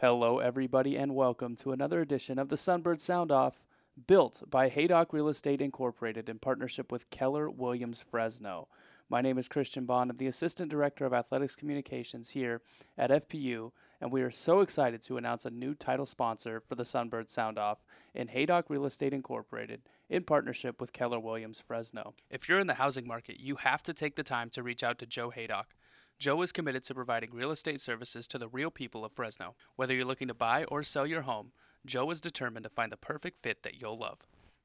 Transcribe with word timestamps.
Hello, 0.00 0.38
everybody, 0.38 0.96
and 0.96 1.14
welcome 1.14 1.54
to 1.56 1.72
another 1.72 2.00
edition 2.00 2.38
of 2.38 2.48
the 2.48 2.56
Sunbird 2.56 3.02
Sound 3.02 3.30
Off, 3.30 3.62
built 4.06 4.42
by 4.48 4.70
Haydock 4.70 5.12
Real 5.12 5.28
Estate 5.28 5.60
Incorporated 5.60 6.30
in 6.30 6.38
partnership 6.38 6.90
with 6.90 7.10
Keller 7.10 7.50
Williams 7.50 8.02
Fresno. 8.10 8.68
My 9.10 9.20
name 9.20 9.36
is 9.36 9.46
Christian 9.46 9.84
Bond. 9.84 10.10
I'm 10.10 10.16
the 10.16 10.26
Assistant 10.26 10.70
Director 10.70 11.04
of 11.04 11.12
Athletics 11.12 11.54
Communications 11.54 12.30
here 12.30 12.62
at 12.96 13.10
FPU, 13.10 13.72
and 14.00 14.10
we 14.10 14.22
are 14.22 14.30
so 14.30 14.60
excited 14.60 15.02
to 15.02 15.18
announce 15.18 15.44
a 15.44 15.50
new 15.50 15.74
title 15.74 16.06
sponsor 16.06 16.62
for 16.66 16.76
the 16.76 16.84
Sunbird 16.84 17.28
Sound 17.28 17.58
Off 17.58 17.84
in 18.14 18.28
Haydock 18.28 18.70
Real 18.70 18.86
Estate 18.86 19.12
Incorporated 19.12 19.82
in 20.08 20.22
partnership 20.22 20.80
with 20.80 20.94
Keller 20.94 21.20
Williams 21.20 21.60
Fresno. 21.60 22.14
If 22.30 22.48
you're 22.48 22.58
in 22.58 22.68
the 22.68 22.74
housing 22.74 23.06
market, 23.06 23.38
you 23.38 23.56
have 23.56 23.82
to 23.82 23.92
take 23.92 24.16
the 24.16 24.22
time 24.22 24.48
to 24.50 24.62
reach 24.62 24.82
out 24.82 24.98
to 25.00 25.06
Joe 25.06 25.28
Haydock. 25.28 25.74
Joe 26.20 26.42
is 26.42 26.52
committed 26.52 26.84
to 26.84 26.94
providing 26.94 27.30
real 27.32 27.50
estate 27.50 27.80
services 27.80 28.28
to 28.28 28.36
the 28.36 28.46
real 28.46 28.70
people 28.70 29.06
of 29.06 29.12
Fresno. 29.12 29.54
Whether 29.76 29.94
you're 29.94 30.04
looking 30.04 30.28
to 30.28 30.34
buy 30.34 30.64
or 30.64 30.82
sell 30.82 31.06
your 31.06 31.22
home, 31.22 31.52
Joe 31.86 32.10
is 32.10 32.20
determined 32.20 32.64
to 32.64 32.68
find 32.68 32.92
the 32.92 32.98
perfect 32.98 33.40
fit 33.40 33.62
that 33.62 33.80
you'll 33.80 33.96
love. 33.96 34.18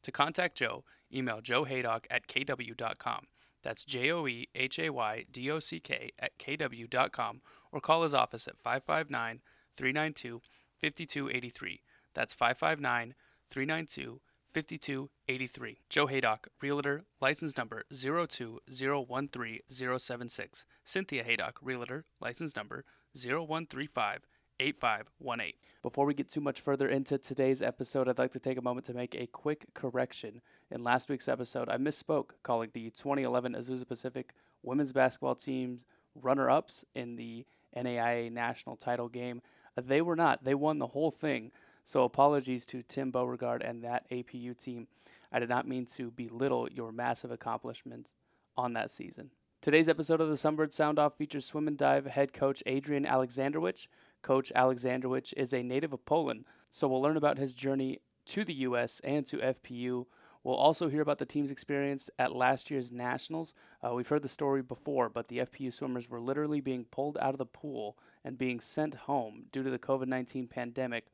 To 0.03 0.11
contact 0.11 0.57
Joe, 0.57 0.83
email 1.13 1.39
joehaydock 1.39 2.07
at 2.11 2.27
kw.com. 2.27 3.27
That's 3.63 3.85
J 3.85 4.11
O 4.11 4.27
E 4.27 4.49
H 4.53 4.79
A 4.79 4.89
Y 4.89 5.23
D 5.31 5.49
O 5.49 5.59
C 5.59 5.79
K 5.79 6.11
at 6.19 6.37
kw.com 6.37 7.41
or 7.71 7.79
call 7.79 8.03
his 8.03 8.13
office 8.13 8.49
at 8.49 8.59
559 8.59 9.39
392 9.77 10.41
5283. 10.81 11.81
That's 12.13 12.33
559 12.33 13.15
392 13.49 14.19
5283. 14.55 15.79
Joe 15.89 16.07
Haydock, 16.07 16.47
Realtor, 16.61 17.03
license 17.19 17.57
number 17.57 17.83
020130076. 17.91 20.63
Cynthia 20.81 21.25
Haydock, 21.25 21.59
Realtor, 21.61 22.05
license 22.21 22.55
number 22.55 22.85
0135 23.13 24.21
8518. 24.57 25.55
Before 25.81 26.05
we 26.05 26.13
get 26.13 26.29
too 26.29 26.39
much 26.39 26.61
further 26.61 26.87
into 26.87 27.17
today's 27.17 27.61
episode, 27.61 28.07
I'd 28.07 28.17
like 28.17 28.31
to 28.31 28.39
take 28.39 28.57
a 28.57 28.61
moment 28.61 28.85
to 28.85 28.93
make 28.93 29.13
a 29.13 29.27
quick 29.27 29.65
correction. 29.73 30.41
In 30.71 30.85
last 30.85 31.09
week's 31.09 31.27
episode, 31.27 31.67
I 31.67 31.75
misspoke, 31.75 32.29
calling 32.41 32.69
the 32.71 32.91
2011 32.91 33.55
Azusa 33.55 33.85
Pacific 33.85 34.33
women's 34.63 34.93
basketball 34.93 35.35
team's 35.35 35.83
runner 36.15 36.49
ups 36.49 36.85
in 36.95 37.17
the 37.17 37.45
NAIA 37.75 38.31
national 38.31 38.77
title 38.77 39.09
game. 39.09 39.41
They 39.75 40.01
were 40.01 40.15
not, 40.15 40.45
they 40.45 40.55
won 40.55 40.79
the 40.79 40.87
whole 40.87 41.11
thing. 41.11 41.51
So 41.85 42.03
apologies 42.03 42.65
to 42.67 42.81
Tim 42.81 43.11
Beauregard 43.11 43.61
and 43.61 43.83
that 43.83 44.09
APU 44.09 44.57
team. 44.57 44.87
I 45.31 45.37
did 45.37 45.49
not 45.49 45.67
mean 45.67 45.85
to 45.97 46.09
belittle 46.09 46.67
your 46.71 46.91
massive 46.91 47.29
accomplishments 47.29 48.15
on 48.57 48.73
that 48.73 48.89
season. 48.89 49.29
Today's 49.61 49.87
episode 49.87 50.19
of 50.19 50.29
the 50.29 50.35
Sunbird 50.35 50.73
Sound 50.73 50.97
Off 50.97 51.15
features 51.15 51.45
swim 51.45 51.67
and 51.67 51.77
dive 51.77 52.07
head 52.07 52.33
coach 52.33 52.63
Adrian 52.65 53.05
Alexandrowicz. 53.05 53.85
Coach 54.23 54.51
Alexandrowicz 54.55 55.31
is 55.37 55.53
a 55.53 55.61
native 55.61 55.93
of 55.93 56.05
Poland, 56.05 56.45
so 56.71 56.87
we'll 56.87 57.01
learn 57.01 57.17
about 57.17 57.37
his 57.37 57.53
journey 57.53 57.99
to 58.25 58.43
the 58.43 58.53
U.S. 58.53 58.99
and 59.03 59.23
to 59.27 59.37
FPU. 59.37 60.07
We'll 60.43 60.55
also 60.55 60.89
hear 60.89 61.01
about 61.01 61.19
the 61.19 61.25
team's 61.25 61.51
experience 61.51 62.09
at 62.17 62.35
last 62.35 62.71
year's 62.71 62.91
Nationals. 62.91 63.53
Uh, 63.83 63.93
we've 63.93 64.07
heard 64.07 64.23
the 64.23 64.27
story 64.27 64.63
before, 64.63 65.09
but 65.09 65.27
the 65.27 65.39
FPU 65.39 65.71
swimmers 65.71 66.09
were 66.09 66.19
literally 66.19 66.61
being 66.61 66.85
pulled 66.85 67.17
out 67.19 67.35
of 67.35 67.39
the 67.39 67.45
pool 67.45 67.95
and 68.23 68.39
being 68.39 68.59
sent 68.59 68.95
home 68.95 69.45
due 69.51 69.61
to 69.61 69.69
the 69.69 69.79
COVID 69.79 70.07
19 70.07 70.47
pandemic. 70.47 71.05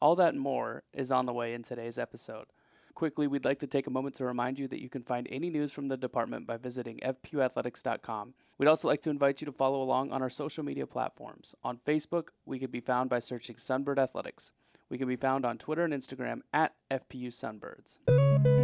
All 0.00 0.16
that 0.16 0.34
and 0.34 0.40
more 0.40 0.84
is 0.92 1.10
on 1.10 1.26
the 1.26 1.32
way 1.32 1.54
in 1.54 1.62
today's 1.62 1.98
episode. 1.98 2.46
Quickly, 2.94 3.26
we'd 3.26 3.44
like 3.44 3.60
to 3.60 3.66
take 3.66 3.86
a 3.86 3.90
moment 3.90 4.16
to 4.16 4.24
remind 4.24 4.58
you 4.58 4.66
that 4.68 4.82
you 4.82 4.88
can 4.88 5.02
find 5.02 5.26
any 5.30 5.50
news 5.50 5.72
from 5.72 5.88
the 5.88 5.96
department 5.96 6.46
by 6.46 6.56
visiting 6.56 6.98
fpuathletics.com. 6.98 8.34
We'd 8.58 8.68
also 8.68 8.88
like 8.88 9.00
to 9.00 9.10
invite 9.10 9.40
you 9.40 9.46
to 9.46 9.52
follow 9.52 9.80
along 9.80 10.10
on 10.10 10.20
our 10.20 10.30
social 10.30 10.64
media 10.64 10.86
platforms. 10.86 11.54
On 11.62 11.78
Facebook, 11.86 12.28
we 12.44 12.58
can 12.58 12.70
be 12.70 12.80
found 12.80 13.08
by 13.08 13.20
searching 13.20 13.56
Sunbird 13.56 13.98
Athletics. 13.98 14.52
We 14.88 14.98
can 14.98 15.06
be 15.06 15.16
found 15.16 15.44
on 15.44 15.58
Twitter 15.58 15.84
and 15.84 15.92
Instagram 15.92 16.40
at 16.52 16.74
FPU 16.90 17.28
Sunbirds. 17.28 18.57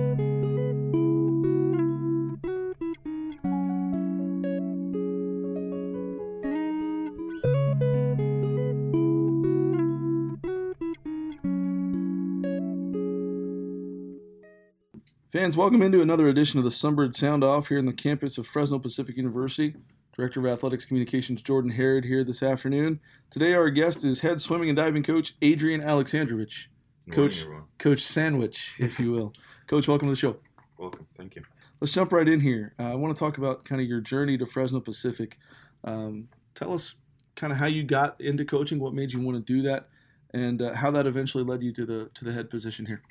Fans, 15.35 15.57
welcome 15.57 15.83
into 15.83 16.01
another 16.01 16.29
edition 16.29 16.59
of 16.59 16.65
the 16.65 16.71
Sunbird 16.71 17.13
Sound 17.13 17.43
Off 17.43 17.67
here 17.67 17.77
in 17.77 17.87
the 17.87 17.93
campus 17.93 18.39
of 18.39 18.47
Fresno 18.47 18.79
Pacific 18.79 19.17
University. 19.17 19.75
Director 20.17 20.39
of 20.39 20.47
Athletics 20.47 20.85
Communications 20.85 21.43
Jordan 21.43 21.73
Harrod 21.73 22.05
here 22.05 22.23
this 22.23 22.41
afternoon. 22.41 23.01
Today, 23.31 23.53
our 23.55 23.69
guest 23.69 24.05
is 24.05 24.21
head 24.21 24.41
swimming 24.41 24.69
and 24.69 24.77
diving 24.77 25.03
coach 25.03 25.35
Adrian 25.43 25.81
Alexandrowicz, 25.81 26.67
Coach, 27.11 27.43
everyone. 27.43 27.65
Coach 27.79 28.01
Sandwich, 28.03 28.77
if 28.79 29.01
you 29.01 29.11
will. 29.11 29.33
coach, 29.67 29.89
welcome 29.89 30.07
to 30.07 30.13
the 30.13 30.17
show. 30.17 30.37
Welcome. 30.79 31.05
Thank 31.17 31.35
you. 31.35 31.43
Let's 31.81 31.93
jump 31.93 32.13
right 32.13 32.29
in 32.29 32.39
here. 32.39 32.73
Uh, 32.79 32.93
I 32.93 32.95
want 32.95 33.13
to 33.13 33.19
talk 33.19 33.37
about 33.37 33.65
kind 33.65 33.81
of 33.81 33.89
your 33.89 34.01
journey 34.01 34.39
to 34.39 34.47
Fresno 34.47 34.79
Pacific. 34.79 35.39
Um, 35.83 36.29
tell 36.55 36.73
us 36.73 36.95
kind 37.35 37.53
of 37.53 37.59
how 37.59 37.67
you 37.67 37.83
got 37.83 38.21
into 38.21 38.45
coaching, 38.45 38.79
what 38.79 38.95
made 38.95 39.13
you 39.13 39.19
want 39.19 39.45
to 39.45 39.53
do 39.53 39.63
that, 39.63 39.89
and 40.33 40.63
uh, 40.63 40.75
how 40.75 40.93
that 40.93 41.09
eventually 41.09 41.43
led 41.43 41.61
you 41.61 41.73
to 41.73 41.85
the 41.85 42.11
to 42.15 42.25
the 42.25 42.31
head 42.31 42.51
position 42.51 42.87
here. 42.87 43.03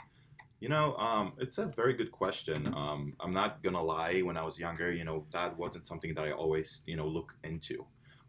You 0.64 0.70
know, 0.70 0.96
um, 0.96 1.34
it's 1.40 1.58
a 1.58 1.66
very 1.66 1.94
good 1.94 2.10
question. 2.14 2.74
Um, 2.74 3.18
I'm 3.20 3.34
not 3.34 3.62
gonna 3.62 3.84
lie. 3.84 4.22
When 4.22 4.38
I 4.38 4.44
was 4.44 4.58
younger, 4.58 4.94
you 4.94 5.04
know, 5.04 5.26
that 5.34 5.58
wasn't 5.58 5.86
something 5.86 6.14
that 6.14 6.24
I 6.24 6.32
always, 6.32 6.84
you 6.88 6.96
know, 6.96 7.06
look 7.06 7.34
into, 7.44 7.86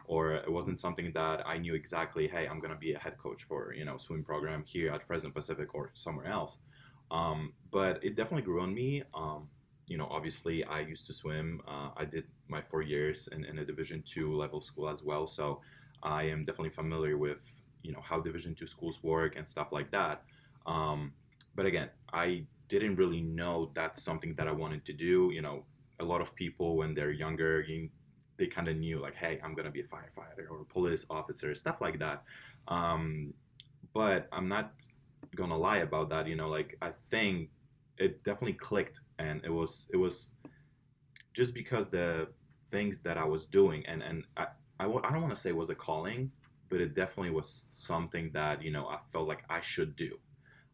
or 0.06 0.32
it 0.32 0.50
wasn't 0.50 0.80
something 0.80 1.12
that 1.12 1.46
I 1.46 1.58
knew 1.58 1.76
exactly. 1.76 2.26
Hey, 2.26 2.48
I'm 2.48 2.58
gonna 2.58 2.74
be 2.86 2.92
a 2.92 2.98
head 2.98 3.18
coach 3.18 3.44
for 3.44 3.72
you 3.72 3.84
know 3.84 3.98
swim 3.98 4.24
program 4.24 4.64
here 4.66 4.90
at 4.92 5.06
Fresno 5.06 5.30
Pacific 5.30 5.76
or 5.76 5.92
somewhere 5.94 6.26
else. 6.26 6.58
Um, 7.12 7.52
but 7.70 8.02
it 8.02 8.16
definitely 8.16 8.42
grew 8.42 8.62
on 8.62 8.74
me. 8.74 9.04
Um, 9.14 9.48
you 9.86 9.96
know, 9.96 10.08
obviously, 10.10 10.64
I 10.64 10.80
used 10.80 11.06
to 11.06 11.14
swim. 11.14 11.60
Uh, 11.68 11.90
I 11.96 12.04
did 12.04 12.24
my 12.48 12.62
four 12.62 12.82
years 12.82 13.28
in, 13.28 13.44
in 13.44 13.60
a 13.60 13.64
Division 13.64 14.02
two 14.04 14.34
level 14.34 14.60
school 14.60 14.88
as 14.88 15.04
well, 15.04 15.28
so 15.28 15.60
I 16.02 16.24
am 16.24 16.44
definitely 16.44 16.74
familiar 16.74 17.16
with 17.16 17.42
you 17.84 17.92
know 17.92 18.02
how 18.02 18.18
Division 18.18 18.56
two 18.56 18.66
schools 18.66 19.04
work 19.04 19.36
and 19.36 19.46
stuff 19.46 19.68
like 19.70 19.92
that. 19.92 20.24
Um, 20.66 21.12
but 21.54 21.66
again, 21.66 21.91
I 22.12 22.44
didn't 22.69 22.97
really 22.97 23.20
know 23.20 23.70
that's 23.75 24.03
something 24.03 24.34
that 24.37 24.48
I 24.48 24.53
wanted 24.53 24.84
to 24.87 24.92
do. 24.92 25.31
You 25.32 25.42
know, 25.42 25.65
a 26.00 26.04
lot 26.04 26.20
of 26.20 26.34
people 26.34 26.76
when 26.76 26.94
they're 26.94 27.12
younger, 27.12 27.62
you, 27.62 27.88
they 28.38 28.47
kind 28.47 28.69
of 28.69 28.76
knew 28.76 29.00
like, 29.00 29.15
hey, 29.15 29.41
I'm 29.44 29.54
gonna 29.54 29.70
be 29.70 29.81
a 29.81 29.84
firefighter 29.84 30.50
or 30.50 30.62
a 30.62 30.64
police 30.64 31.06
officer, 31.10 31.54
stuff 31.54 31.81
like 31.81 31.98
that. 32.00 32.25
Um, 32.69 33.32
but 33.93 34.28
I'm 34.32 34.48
not 34.48 34.72
gonna 35.34 35.56
lie 35.56 35.78
about 35.78 36.09
that. 36.10 36.26
You 36.26 36.37
know, 36.37 36.48
like 36.48 36.76
I 36.82 36.91
think 37.10 37.50
it 37.98 38.25
definitely 38.25 38.54
clicked, 38.54 39.00
and 39.19 39.41
it 39.44 39.50
was 39.50 39.88
it 39.93 39.97
was 39.97 40.32
just 41.32 41.54
because 41.54 41.88
the 41.91 42.28
things 42.70 43.00
that 43.00 43.19
I 43.19 43.25
was 43.25 43.47
doing, 43.47 43.84
and 43.87 44.03
and 44.03 44.25
I 44.37 44.47
I, 44.81 44.84
w- 44.84 45.03
I 45.04 45.12
don't 45.12 45.22
want 45.22 45.34
to 45.34 45.41
say 45.41 45.50
it 45.50 45.56
was 45.56 45.70
a 45.70 45.75
calling, 45.75 46.31
but 46.69 46.81
it 46.81 46.94
definitely 46.94 47.31
was 47.31 47.69
something 47.70 48.31
that 48.32 48.62
you 48.62 48.70
know 48.70 48.87
I 48.87 48.98
felt 49.12 49.28
like 49.28 49.44
I 49.48 49.60
should 49.60 49.97
do. 49.97 50.19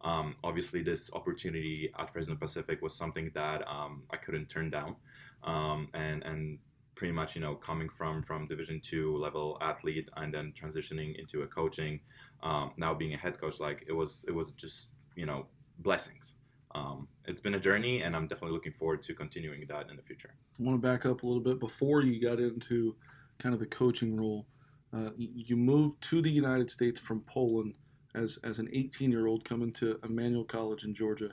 Um, 0.02 0.36
obviously, 0.42 0.82
this 0.82 1.12
opportunity 1.12 1.92
at 1.98 2.12
Fresno 2.12 2.34
Pacific 2.36 2.80
was 2.80 2.94
something 2.94 3.30
that 3.34 3.66
um, 3.68 4.02
I 4.10 4.16
couldn't 4.16 4.46
turn 4.46 4.70
down, 4.70 4.96
um, 5.44 5.88
and 5.94 6.22
and 6.22 6.58
pretty 6.94 7.12
much 7.12 7.34
you 7.34 7.40
know 7.40 7.54
coming 7.54 7.88
from 7.88 8.22
from 8.22 8.46
Division 8.46 8.80
two 8.82 9.16
level 9.18 9.58
athlete 9.60 10.08
and 10.16 10.32
then 10.32 10.52
transitioning 10.58 11.18
into 11.18 11.42
a 11.42 11.46
coaching, 11.46 12.00
um, 12.42 12.72
now 12.76 12.94
being 12.94 13.14
a 13.14 13.18
head 13.18 13.38
coach, 13.38 13.60
like 13.60 13.84
it 13.88 13.92
was 13.92 14.24
it 14.26 14.32
was 14.32 14.52
just 14.52 14.94
you 15.16 15.26
know 15.26 15.46
blessings. 15.78 16.36
Um, 16.74 17.08
it's 17.26 17.40
been 17.40 17.54
a 17.54 17.60
journey, 17.60 18.02
and 18.02 18.14
I'm 18.14 18.26
definitely 18.26 18.54
looking 18.54 18.72
forward 18.72 19.02
to 19.02 19.14
continuing 19.14 19.64
that 19.68 19.90
in 19.90 19.96
the 19.96 20.02
future. 20.02 20.34
I 20.58 20.62
want 20.62 20.80
to 20.80 20.88
back 20.88 21.04
up 21.04 21.22
a 21.22 21.26
little 21.26 21.42
bit 21.42 21.58
before 21.58 22.02
you 22.02 22.20
got 22.20 22.38
into 22.38 22.96
kind 23.38 23.54
of 23.54 23.58
the 23.58 23.66
coaching 23.66 24.16
role. 24.16 24.46
Uh, 24.92 25.10
you 25.16 25.56
moved 25.56 26.00
to 26.02 26.22
the 26.22 26.30
United 26.30 26.70
States 26.70 26.98
from 26.98 27.20
Poland 27.22 27.74
as, 28.14 28.38
as 28.44 28.58
an 28.58 28.68
18 28.72 29.10
year 29.10 29.26
old 29.26 29.44
coming 29.44 29.72
to 29.74 29.98
Emmanuel 30.04 30.44
College 30.44 30.84
in 30.84 30.94
Georgia. 30.94 31.30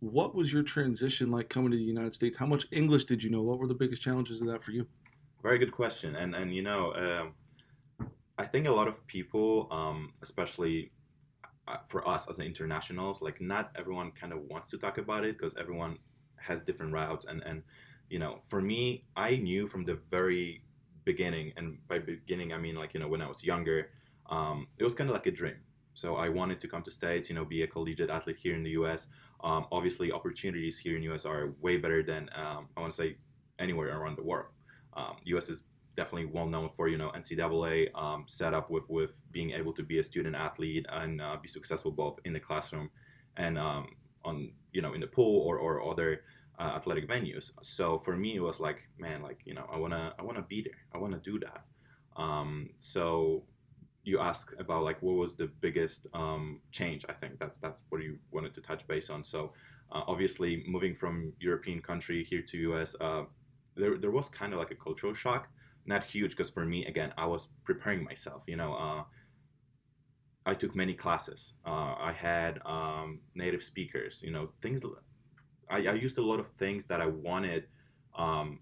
What 0.00 0.34
was 0.34 0.52
your 0.52 0.62
transition 0.62 1.30
like 1.30 1.48
coming 1.48 1.72
to 1.72 1.76
the 1.76 1.82
United 1.82 2.14
States? 2.14 2.38
How 2.38 2.46
much 2.46 2.66
English 2.70 3.04
did 3.04 3.22
you 3.22 3.30
know? 3.30 3.42
What 3.42 3.58
were 3.58 3.66
the 3.66 3.74
biggest 3.74 4.00
challenges 4.00 4.40
of 4.40 4.46
that 4.46 4.62
for 4.62 4.70
you? 4.70 4.86
Very 5.42 5.58
good 5.58 5.72
question, 5.72 6.16
and 6.16 6.34
and 6.34 6.54
you 6.54 6.62
know, 6.62 6.94
um 6.94 7.34
I 8.38 8.46
think 8.46 8.68
a 8.68 8.70
lot 8.70 8.86
of 8.86 9.04
people, 9.08 9.66
um, 9.72 10.12
especially 10.22 10.92
uh, 11.66 11.78
for 11.88 12.06
us 12.08 12.30
as 12.30 12.38
internationals, 12.38 13.20
like 13.20 13.40
not 13.40 13.72
everyone 13.76 14.12
kind 14.12 14.32
of 14.32 14.38
wants 14.48 14.68
to 14.68 14.78
talk 14.78 14.98
about 14.98 15.24
it 15.24 15.36
because 15.36 15.56
everyone 15.56 15.98
has 16.36 16.62
different 16.62 16.92
routes, 16.92 17.26
and 17.26 17.42
and 17.44 17.62
you 18.08 18.20
know, 18.20 18.40
for 18.46 18.62
me, 18.62 19.04
I 19.16 19.36
knew 19.36 19.66
from 19.66 19.84
the 19.84 19.98
very 20.10 20.62
beginning, 21.04 21.52
and 21.56 21.78
by 21.88 21.98
beginning 21.98 22.52
I 22.52 22.58
mean 22.58 22.76
like 22.76 22.94
you 22.94 23.00
know 23.00 23.08
when 23.08 23.20
I 23.20 23.26
was 23.26 23.44
younger, 23.44 23.90
um, 24.30 24.68
it 24.78 24.84
was 24.84 24.94
kind 24.94 25.10
of 25.10 25.14
like 25.14 25.26
a 25.26 25.32
dream. 25.32 25.56
So 25.98 26.14
I 26.14 26.28
wanted 26.28 26.60
to 26.60 26.68
come 26.68 26.82
to 26.84 26.92
states, 26.92 27.28
you 27.28 27.34
know, 27.34 27.44
be 27.44 27.62
a 27.62 27.66
collegiate 27.66 28.08
athlete 28.08 28.36
here 28.40 28.54
in 28.54 28.62
the 28.62 28.70
U.S. 28.82 29.08
Um, 29.42 29.66
obviously, 29.72 30.12
opportunities 30.12 30.78
here 30.78 30.94
in 30.94 31.00
the 31.00 31.06
U.S. 31.06 31.26
are 31.26 31.54
way 31.60 31.76
better 31.76 32.04
than 32.04 32.30
um, 32.36 32.68
I 32.76 32.80
want 32.80 32.92
to 32.92 32.96
say 32.96 33.16
anywhere 33.58 33.88
around 33.98 34.16
the 34.16 34.22
world. 34.22 34.50
Um, 34.96 35.16
U.S. 35.24 35.48
is 35.48 35.64
definitely 35.96 36.26
well 36.26 36.46
known 36.46 36.70
for 36.76 36.86
you 36.88 36.98
know 36.98 37.10
NCAA 37.16 37.92
um, 37.96 38.26
setup 38.28 38.70
with 38.70 38.84
with 38.88 39.10
being 39.32 39.50
able 39.50 39.72
to 39.72 39.82
be 39.82 39.98
a 39.98 40.02
student 40.02 40.36
athlete 40.36 40.86
and 40.88 41.20
uh, 41.20 41.36
be 41.42 41.48
successful 41.48 41.90
both 41.90 42.20
in 42.24 42.32
the 42.32 42.38
classroom 42.38 42.90
and 43.36 43.58
um, 43.58 43.88
on 44.24 44.52
you 44.72 44.80
know 44.80 44.92
in 44.94 45.00
the 45.00 45.08
pool 45.08 45.42
or 45.48 45.58
or 45.58 45.90
other 45.90 46.22
uh, 46.60 46.74
athletic 46.76 47.08
venues. 47.08 47.50
So 47.62 47.98
for 48.04 48.16
me, 48.16 48.36
it 48.36 48.40
was 48.50 48.60
like, 48.60 48.88
man, 48.98 49.20
like 49.20 49.40
you 49.44 49.54
know, 49.54 49.66
I 49.72 49.76
wanna 49.76 50.14
I 50.16 50.22
wanna 50.22 50.42
be 50.42 50.62
there. 50.62 50.80
I 50.94 50.98
wanna 50.98 51.18
do 51.18 51.40
that. 51.40 51.64
Um, 52.16 52.70
so 52.78 53.42
you 54.08 54.18
ask 54.20 54.54
about 54.58 54.82
like 54.82 55.00
what 55.02 55.16
was 55.16 55.36
the 55.36 55.50
biggest 55.60 56.06
um, 56.14 56.60
change? 56.70 57.04
I 57.08 57.12
think 57.12 57.38
that's 57.38 57.58
that's 57.58 57.82
what 57.90 58.02
you 58.02 58.18
wanted 58.30 58.54
to 58.54 58.60
touch 58.60 58.86
base 58.86 59.10
on. 59.10 59.22
So 59.22 59.52
uh, 59.92 60.02
obviously, 60.06 60.64
moving 60.66 60.94
from 60.94 61.32
European 61.40 61.80
country 61.80 62.24
here 62.24 62.42
to 62.42 62.56
US, 62.72 62.96
uh, 63.00 63.24
there 63.76 63.96
there 63.98 64.10
was 64.10 64.28
kind 64.28 64.52
of 64.52 64.58
like 64.58 64.70
a 64.70 64.74
cultural 64.74 65.14
shock. 65.14 65.48
Not 65.86 66.04
huge 66.04 66.32
because 66.32 66.50
for 66.50 66.64
me, 66.66 66.86
again, 66.86 67.12
I 67.16 67.26
was 67.26 67.52
preparing 67.64 68.04
myself. 68.04 68.42
You 68.46 68.56
know, 68.56 68.74
uh, 68.74 69.02
I 70.44 70.54
took 70.54 70.74
many 70.74 70.94
classes. 70.94 71.54
Uh, 71.66 71.94
I 72.10 72.12
had 72.12 72.60
um, 72.66 73.20
native 73.34 73.62
speakers. 73.62 74.22
You 74.22 74.30
know, 74.30 74.50
things. 74.62 74.84
I, 75.70 75.76
I 75.76 75.94
used 75.94 76.18
a 76.18 76.22
lot 76.22 76.40
of 76.40 76.48
things 76.58 76.86
that 76.86 77.00
I 77.00 77.06
wanted 77.06 77.64
um, 78.16 78.60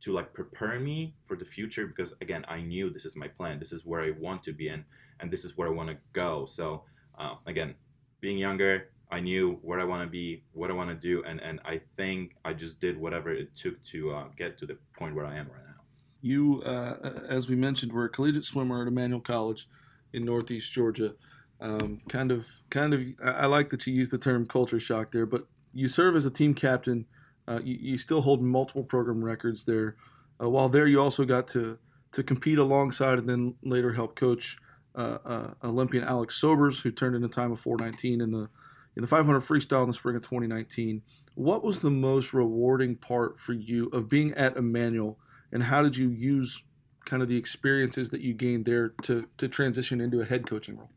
to 0.00 0.12
like 0.12 0.32
prepare 0.32 0.78
me 0.78 1.14
for 1.26 1.36
the 1.36 1.44
future 1.44 1.86
because 1.86 2.14
again, 2.20 2.44
I 2.48 2.60
knew 2.60 2.90
this 2.90 3.04
is 3.04 3.16
my 3.16 3.28
plan. 3.28 3.58
This 3.58 3.72
is 3.72 3.84
where 3.84 4.02
I 4.02 4.12
want 4.18 4.42
to 4.44 4.52
be, 4.52 4.68
and 4.68 4.84
and 5.20 5.30
this 5.30 5.44
is 5.44 5.56
where 5.56 5.68
I 5.68 5.70
want 5.72 5.88
to 5.88 5.96
go. 6.12 6.46
So 6.46 6.82
uh, 7.18 7.34
again, 7.46 7.74
being 8.20 8.38
younger, 8.38 8.90
I 9.10 9.20
knew 9.20 9.58
where 9.62 9.80
I 9.80 9.84
want 9.84 10.02
to 10.02 10.08
be, 10.08 10.42
what 10.52 10.70
I 10.70 10.74
want 10.74 10.90
to 10.90 10.96
do, 10.96 11.22
and 11.24 11.40
and 11.40 11.60
I 11.64 11.80
think 11.96 12.36
I 12.44 12.52
just 12.52 12.80
did 12.80 12.98
whatever 12.98 13.32
it 13.32 13.54
took 13.54 13.82
to 13.84 14.12
uh, 14.12 14.24
get 14.36 14.58
to 14.58 14.66
the 14.66 14.76
point 14.98 15.14
where 15.14 15.26
I 15.26 15.36
am 15.36 15.46
right 15.46 15.64
now. 15.66 15.82
You, 16.22 16.62
uh, 16.62 17.24
as 17.28 17.48
we 17.48 17.56
mentioned, 17.56 17.92
were 17.92 18.04
a 18.04 18.08
collegiate 18.08 18.44
swimmer 18.44 18.82
at 18.82 18.88
Emmanuel 18.88 19.20
College 19.20 19.68
in 20.12 20.24
Northeast 20.24 20.72
Georgia. 20.72 21.14
Um, 21.60 22.00
kind 22.08 22.32
of, 22.32 22.46
kind 22.68 22.92
of. 22.92 23.00
I 23.24 23.46
like 23.46 23.70
that 23.70 23.86
you 23.86 23.94
use 23.94 24.10
the 24.10 24.18
term 24.18 24.46
culture 24.46 24.80
shock 24.80 25.12
there, 25.12 25.24
but 25.24 25.46
you 25.72 25.88
serve 25.88 26.16
as 26.16 26.26
a 26.26 26.30
team 26.30 26.54
captain. 26.54 27.06
Uh, 27.48 27.60
you, 27.62 27.78
you, 27.80 27.98
still 27.98 28.22
hold 28.22 28.42
multiple 28.42 28.82
program 28.82 29.24
records 29.24 29.64
there. 29.64 29.96
Uh, 30.42 30.48
while 30.50 30.68
there, 30.68 30.86
you 30.86 31.00
also 31.00 31.24
got 31.24 31.46
to 31.48 31.78
to 32.12 32.22
compete 32.22 32.58
alongside 32.58 33.18
and 33.18 33.28
then 33.28 33.54
later 33.62 33.92
help 33.92 34.16
coach 34.16 34.56
uh, 34.94 35.18
uh, 35.24 35.50
Olympian 35.62 36.02
Alex 36.02 36.36
Sobers, 36.36 36.80
who 36.80 36.90
turned 36.90 37.14
in 37.14 37.22
a 37.22 37.28
time 37.28 37.52
of 37.52 37.60
419 37.60 38.20
in 38.20 38.30
the 38.30 38.48
in 38.96 39.02
the 39.02 39.06
500 39.06 39.40
freestyle 39.40 39.82
in 39.82 39.88
the 39.88 39.94
spring 39.94 40.16
of 40.16 40.22
2019. 40.22 41.02
What 41.34 41.62
was 41.62 41.82
the 41.82 41.90
most 41.90 42.32
rewarding 42.32 42.96
part 42.96 43.38
for 43.38 43.52
you 43.52 43.88
of 43.88 44.08
being 44.08 44.32
at 44.34 44.56
Emmanuel, 44.56 45.18
and 45.52 45.62
how 45.62 45.82
did 45.82 45.96
you 45.96 46.08
use 46.08 46.62
kind 47.04 47.22
of 47.22 47.28
the 47.28 47.36
experiences 47.36 48.10
that 48.10 48.22
you 48.22 48.34
gained 48.34 48.64
there 48.64 48.88
to 49.02 49.28
to 49.36 49.48
transition 49.48 50.00
into 50.00 50.20
a 50.20 50.24
head 50.24 50.46
coaching 50.46 50.78
role? 50.78 50.90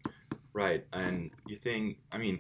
Right, 0.54 0.86
and 0.94 1.32
you 1.48 1.58
think, 1.58 1.98
I 2.12 2.18
mean, 2.18 2.40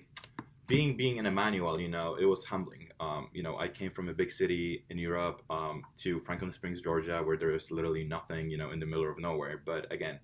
being 0.68 0.98
being 0.98 1.18
in 1.18 1.26
Emmanuel, 1.26 1.80
you 1.80 1.90
know, 1.90 2.16
it 2.16 2.26
was 2.26 2.46
humbling. 2.46 2.88
Um, 3.00 3.30
you 3.34 3.44
know, 3.44 3.57
I 3.57 3.68
came 3.68 3.92
from 3.92 4.10
a 4.10 4.13
big 4.13 4.31
city 4.31 4.86
in 4.90 4.98
Europe 4.98 5.42
um, 5.50 5.84
to 5.98 6.19
Franklin 6.22 6.51
Springs, 6.51 6.81
Georgia, 6.81 7.22
where 7.24 7.38
there 7.38 7.56
is 7.56 7.72
literally 7.72 8.04
nothing, 8.04 8.50
you 8.50 8.57
know, 8.57 8.72
in 8.72 8.80
the 8.80 8.86
middle 8.86 9.10
of 9.10 9.19
nowhere. 9.19 9.62
But 9.66 9.92
again, 9.92 10.19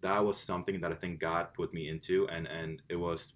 that 0.00 0.24
was 0.24 0.38
something 0.38 0.80
that 0.80 0.92
I 0.92 0.94
think 0.94 1.20
God 1.20 1.48
put 1.54 1.74
me 1.74 1.88
into, 1.88 2.26
and 2.28 2.46
and 2.46 2.82
it 2.88 2.96
was 2.96 3.34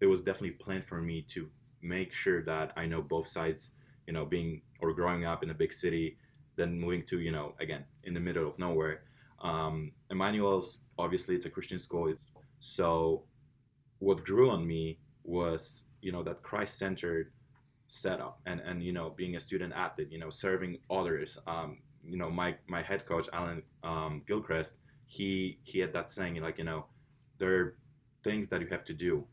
it 0.00 0.06
was 0.06 0.22
definitely 0.22 0.50
planned 0.50 0.86
for 0.86 1.00
me 1.00 1.22
to 1.28 1.48
make 1.82 2.12
sure 2.12 2.42
that 2.44 2.72
I 2.76 2.86
know 2.86 3.00
both 3.00 3.28
sides, 3.28 3.72
you 4.06 4.12
know, 4.12 4.24
being 4.24 4.62
or 4.80 4.92
growing 4.92 5.24
up 5.24 5.42
in 5.42 5.50
a 5.50 5.54
big 5.54 5.72
city, 5.72 6.18
then 6.56 6.78
moving 6.78 7.04
to, 7.06 7.20
you 7.20 7.32
know, 7.32 7.54
again, 7.60 7.84
in 8.04 8.14
the 8.14 8.20
middle 8.20 8.48
of 8.48 8.58
nowhere. 8.58 9.02
Um, 9.42 9.92
Emmanuel's 10.10 10.80
obviously 10.98 11.34
it's 11.34 11.46
a 11.46 11.50
Christian 11.50 11.78
school. 11.78 12.14
So 12.60 13.24
what 13.98 14.24
grew 14.24 14.50
on 14.50 14.66
me 14.66 14.98
was, 15.24 15.84
you 16.00 16.12
know, 16.12 16.22
that 16.22 16.42
Christ 16.42 16.78
centered 16.78 17.32
setup 17.88 18.40
and, 18.46 18.60
and, 18.60 18.82
you 18.82 18.92
know, 18.92 19.10
being 19.10 19.36
a 19.36 19.40
student 19.40 19.72
athlete, 19.74 20.08
you 20.10 20.18
know, 20.18 20.30
serving 20.30 20.78
others. 20.90 21.38
Um, 21.46 21.78
you 22.04 22.16
know, 22.16 22.30
my, 22.30 22.56
my 22.66 22.82
head 22.82 23.06
coach, 23.06 23.28
Alan 23.32 23.62
um, 23.82 24.22
Gilchrist, 24.26 24.78
he, 25.06 25.58
he 25.62 25.78
had 25.78 25.92
that 25.92 26.10
saying, 26.10 26.40
like, 26.40 26.58
you 26.58 26.64
know, 26.64 26.86
there 27.38 27.54
are 27.58 27.76
things 28.22 28.48
that 28.48 28.60
you 28.60 28.66
have 28.68 28.84
to 28.84 28.94
do 28.94 29.26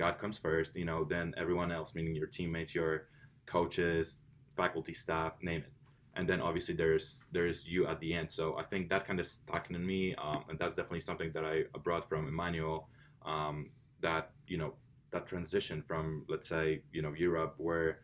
God 0.00 0.18
comes 0.18 0.38
first, 0.38 0.76
you 0.76 0.86
know, 0.86 1.04
then 1.04 1.34
everyone 1.36 1.70
else, 1.70 1.94
meaning 1.94 2.14
your 2.14 2.26
teammates, 2.26 2.74
your 2.74 3.08
coaches, 3.44 4.22
faculty, 4.56 4.94
staff, 4.94 5.34
name 5.42 5.60
it. 5.60 5.72
And 6.16 6.26
then 6.26 6.40
obviously 6.40 6.74
there's 6.74 7.26
there's 7.30 7.68
you 7.68 7.86
at 7.86 8.00
the 8.00 8.14
end. 8.14 8.30
So 8.30 8.56
I 8.56 8.64
think 8.64 8.88
that 8.88 9.06
kind 9.06 9.20
of 9.20 9.26
stuck 9.26 9.70
in 9.70 9.86
me, 9.86 10.14
um, 10.14 10.44
and 10.48 10.58
that's 10.58 10.74
definitely 10.74 11.02
something 11.02 11.30
that 11.34 11.44
I 11.44 11.64
brought 11.84 12.08
from 12.08 12.26
Emmanuel. 12.26 12.88
Um, 13.26 13.70
that 14.00 14.30
you 14.48 14.56
know 14.56 14.72
that 15.12 15.26
transition 15.26 15.82
from 15.82 16.24
let's 16.28 16.48
say 16.48 16.82
you 16.92 17.02
know 17.02 17.12
Europe, 17.16 17.54
where 17.58 18.00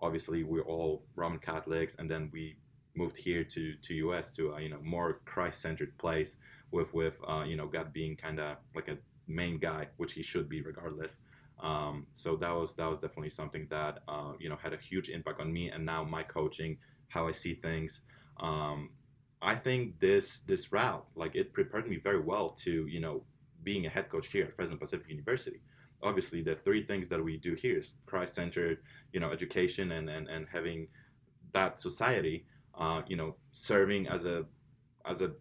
obviously 0.00 0.42
we're 0.42 0.62
all 0.64 1.04
Roman 1.14 1.38
Catholics, 1.38 1.96
and 1.98 2.10
then 2.10 2.30
we 2.32 2.56
moved 2.94 3.16
here 3.16 3.44
to 3.44 3.74
to 3.82 3.94
US 3.94 4.32
to 4.34 4.52
a, 4.52 4.60
you 4.60 4.68
know 4.68 4.80
more 4.82 5.20
Christ 5.24 5.60
centered 5.60 5.96
place 5.98 6.36
with 6.70 6.92
with 6.94 7.14
uh, 7.26 7.44
you 7.46 7.56
know 7.56 7.66
God 7.66 7.92
being 7.92 8.16
kind 8.16 8.40
of 8.40 8.56
like 8.74 8.88
a 8.88 8.98
main 9.26 9.58
guy, 9.58 9.88
which 9.96 10.12
he 10.12 10.22
should 10.22 10.48
be 10.48 10.62
regardless. 10.62 11.18
Um, 11.62 12.06
so 12.12 12.36
that 12.36 12.50
was 12.50 12.74
that 12.76 12.88
was 12.88 12.98
definitely 12.98 13.30
something 13.30 13.66
that 13.70 14.00
uh, 14.08 14.32
you 14.38 14.48
know 14.48 14.56
had 14.56 14.72
a 14.72 14.78
huge 14.78 15.08
impact 15.10 15.40
on 15.40 15.52
me, 15.52 15.70
and 15.70 15.84
now 15.84 16.04
my 16.04 16.22
coaching, 16.22 16.78
how 17.08 17.28
I 17.28 17.32
see 17.32 17.54
things. 17.54 18.02
Um, 18.40 18.90
I 19.42 19.54
think 19.54 19.98
this 20.00 20.40
this 20.40 20.72
route, 20.72 21.06
like 21.14 21.34
it 21.34 21.52
prepared 21.52 21.88
me 21.88 21.96
very 21.96 22.20
well 22.20 22.50
to 22.64 22.86
you 22.86 23.00
know 23.00 23.24
being 23.62 23.86
a 23.86 23.88
head 23.88 24.08
coach 24.08 24.28
here 24.28 24.44
at 24.44 24.54
Fresno 24.54 24.76
Pacific 24.76 25.08
University. 25.08 25.60
Obviously, 26.02 26.42
the 26.42 26.54
three 26.56 26.82
things 26.82 27.08
that 27.08 27.22
we 27.22 27.36
do 27.38 27.54
here 27.54 27.78
is 27.78 27.94
Christ-centered, 28.06 28.78
you 29.12 29.20
know, 29.20 29.30
education 29.30 29.92
and 29.92 30.08
and, 30.08 30.28
and 30.28 30.46
having 30.52 30.88
that 31.52 31.78
society, 31.78 32.44
uh, 32.78 33.02
you 33.06 33.16
know, 33.16 33.36
serving 33.52 34.06
as 34.08 34.24
a 34.24 34.44
as 35.04 35.22
a 35.22 35.32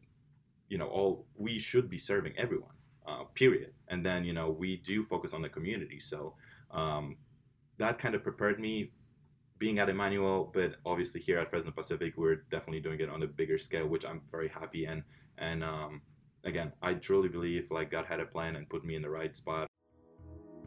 you 0.70 0.78
know 0.78 0.88
all 0.88 1.26
we 1.36 1.60
should 1.60 1.90
be 1.90 1.98
serving 1.98 2.34
everyone 2.38 2.76
uh, 3.08 3.24
period. 3.34 3.72
And 3.88 4.06
then 4.06 4.24
you 4.24 4.34
know 4.34 4.50
we 4.50 4.78
do 4.78 5.06
focus 5.06 5.34
on 5.34 5.42
the 5.42 5.50
community, 5.50 6.00
so 6.00 6.36
um, 6.72 7.18
that 7.78 8.00
kind 8.00 8.16
of 8.16 8.24
prepared 8.24 8.60
me 8.60 8.92
being 9.58 9.80
at 9.80 9.88
Emmanuel, 9.90 10.52
but 10.54 10.76
obviously 10.86 11.22
here 11.22 11.40
at 11.40 11.50
Fresno 11.50 11.72
Pacific, 11.72 12.14
we're 12.18 12.44
definitely 12.52 12.82
doing 12.82 13.00
it 13.00 13.10
on 13.10 13.24
a 13.24 13.28
bigger 13.28 13.58
scale, 13.58 13.88
which 13.88 14.06
I'm 14.06 14.22
very 14.32 14.50
happy 14.50 14.86
and 14.86 15.04
and 15.38 15.64
um, 15.64 16.02
again, 16.46 16.72
I 16.82 16.94
truly 16.94 17.30
believe 17.30 17.68
like 17.72 17.92
God 17.92 18.06
had 18.06 18.20
a 18.20 18.26
plan 18.26 18.56
and 18.56 18.70
put 18.70 18.86
me 18.86 18.96
in 18.96 19.02
the 19.02 19.10
right 19.10 19.36
spot. 19.36 19.68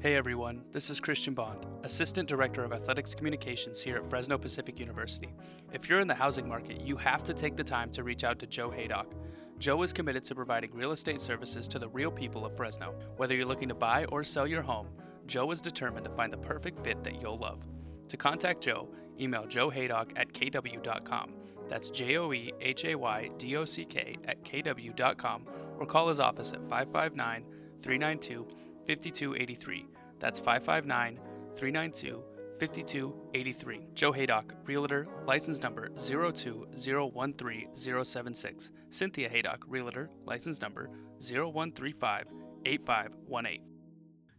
Hey 0.00 0.14
everyone, 0.14 0.62
this 0.70 0.90
is 0.90 1.00
Christian 1.00 1.34
Bond, 1.34 1.66
Assistant 1.82 2.28
Director 2.28 2.62
of 2.62 2.72
Athletics 2.72 3.16
Communications 3.16 3.82
here 3.82 3.96
at 3.96 4.08
Fresno 4.08 4.38
Pacific 4.38 4.78
University. 4.78 5.34
If 5.72 5.88
you're 5.88 5.98
in 5.98 6.06
the 6.06 6.14
housing 6.14 6.48
market, 6.48 6.80
you 6.80 6.96
have 6.98 7.24
to 7.24 7.34
take 7.34 7.56
the 7.56 7.64
time 7.64 7.90
to 7.90 8.04
reach 8.04 8.22
out 8.22 8.38
to 8.38 8.46
Joe 8.46 8.70
Haydock. 8.70 9.12
Joe 9.58 9.82
is 9.82 9.92
committed 9.92 10.22
to 10.22 10.36
providing 10.36 10.72
real 10.72 10.92
estate 10.92 11.20
services 11.20 11.66
to 11.66 11.80
the 11.80 11.88
real 11.88 12.12
people 12.12 12.46
of 12.46 12.56
Fresno. 12.56 12.94
Whether 13.16 13.34
you're 13.34 13.44
looking 13.44 13.70
to 13.70 13.74
buy 13.74 14.04
or 14.04 14.22
sell 14.22 14.46
your 14.46 14.62
home, 14.62 14.86
Joe 15.26 15.50
is 15.50 15.60
determined 15.60 16.04
to 16.04 16.12
find 16.12 16.32
the 16.32 16.38
perfect 16.38 16.78
fit 16.84 17.02
that 17.02 17.20
you'll 17.20 17.38
love. 17.38 17.66
To 18.06 18.16
contact 18.16 18.62
Joe, 18.62 18.88
email 19.20 19.46
joehaydock 19.46 20.12
at 20.14 20.32
kw.com. 20.32 21.34
That's 21.66 21.90
J 21.90 22.18
O 22.18 22.32
E 22.32 22.52
H 22.60 22.84
A 22.84 22.94
Y 22.94 23.30
D 23.36 23.56
O 23.56 23.64
C 23.64 23.84
K 23.84 24.16
at 24.26 24.44
kw.com 24.44 25.46
or 25.76 25.86
call 25.86 26.08
his 26.08 26.20
office 26.20 26.52
at 26.52 26.62
559 26.68 27.44
392 27.82 28.46
5283. 28.88 29.86
That's 30.18 30.40
559 30.40 31.20
392 31.54 32.24
5283. 32.58 33.86
Joe 33.94 34.10
Haydock, 34.12 34.54
Realtor, 34.64 35.06
license 35.26 35.62
number 35.62 35.90
020130076. 35.90 38.70
Cynthia 38.88 39.28
Haydock, 39.28 39.62
Realtor, 39.68 40.08
license 40.24 40.62
number 40.62 40.90
01358518. 41.20 43.60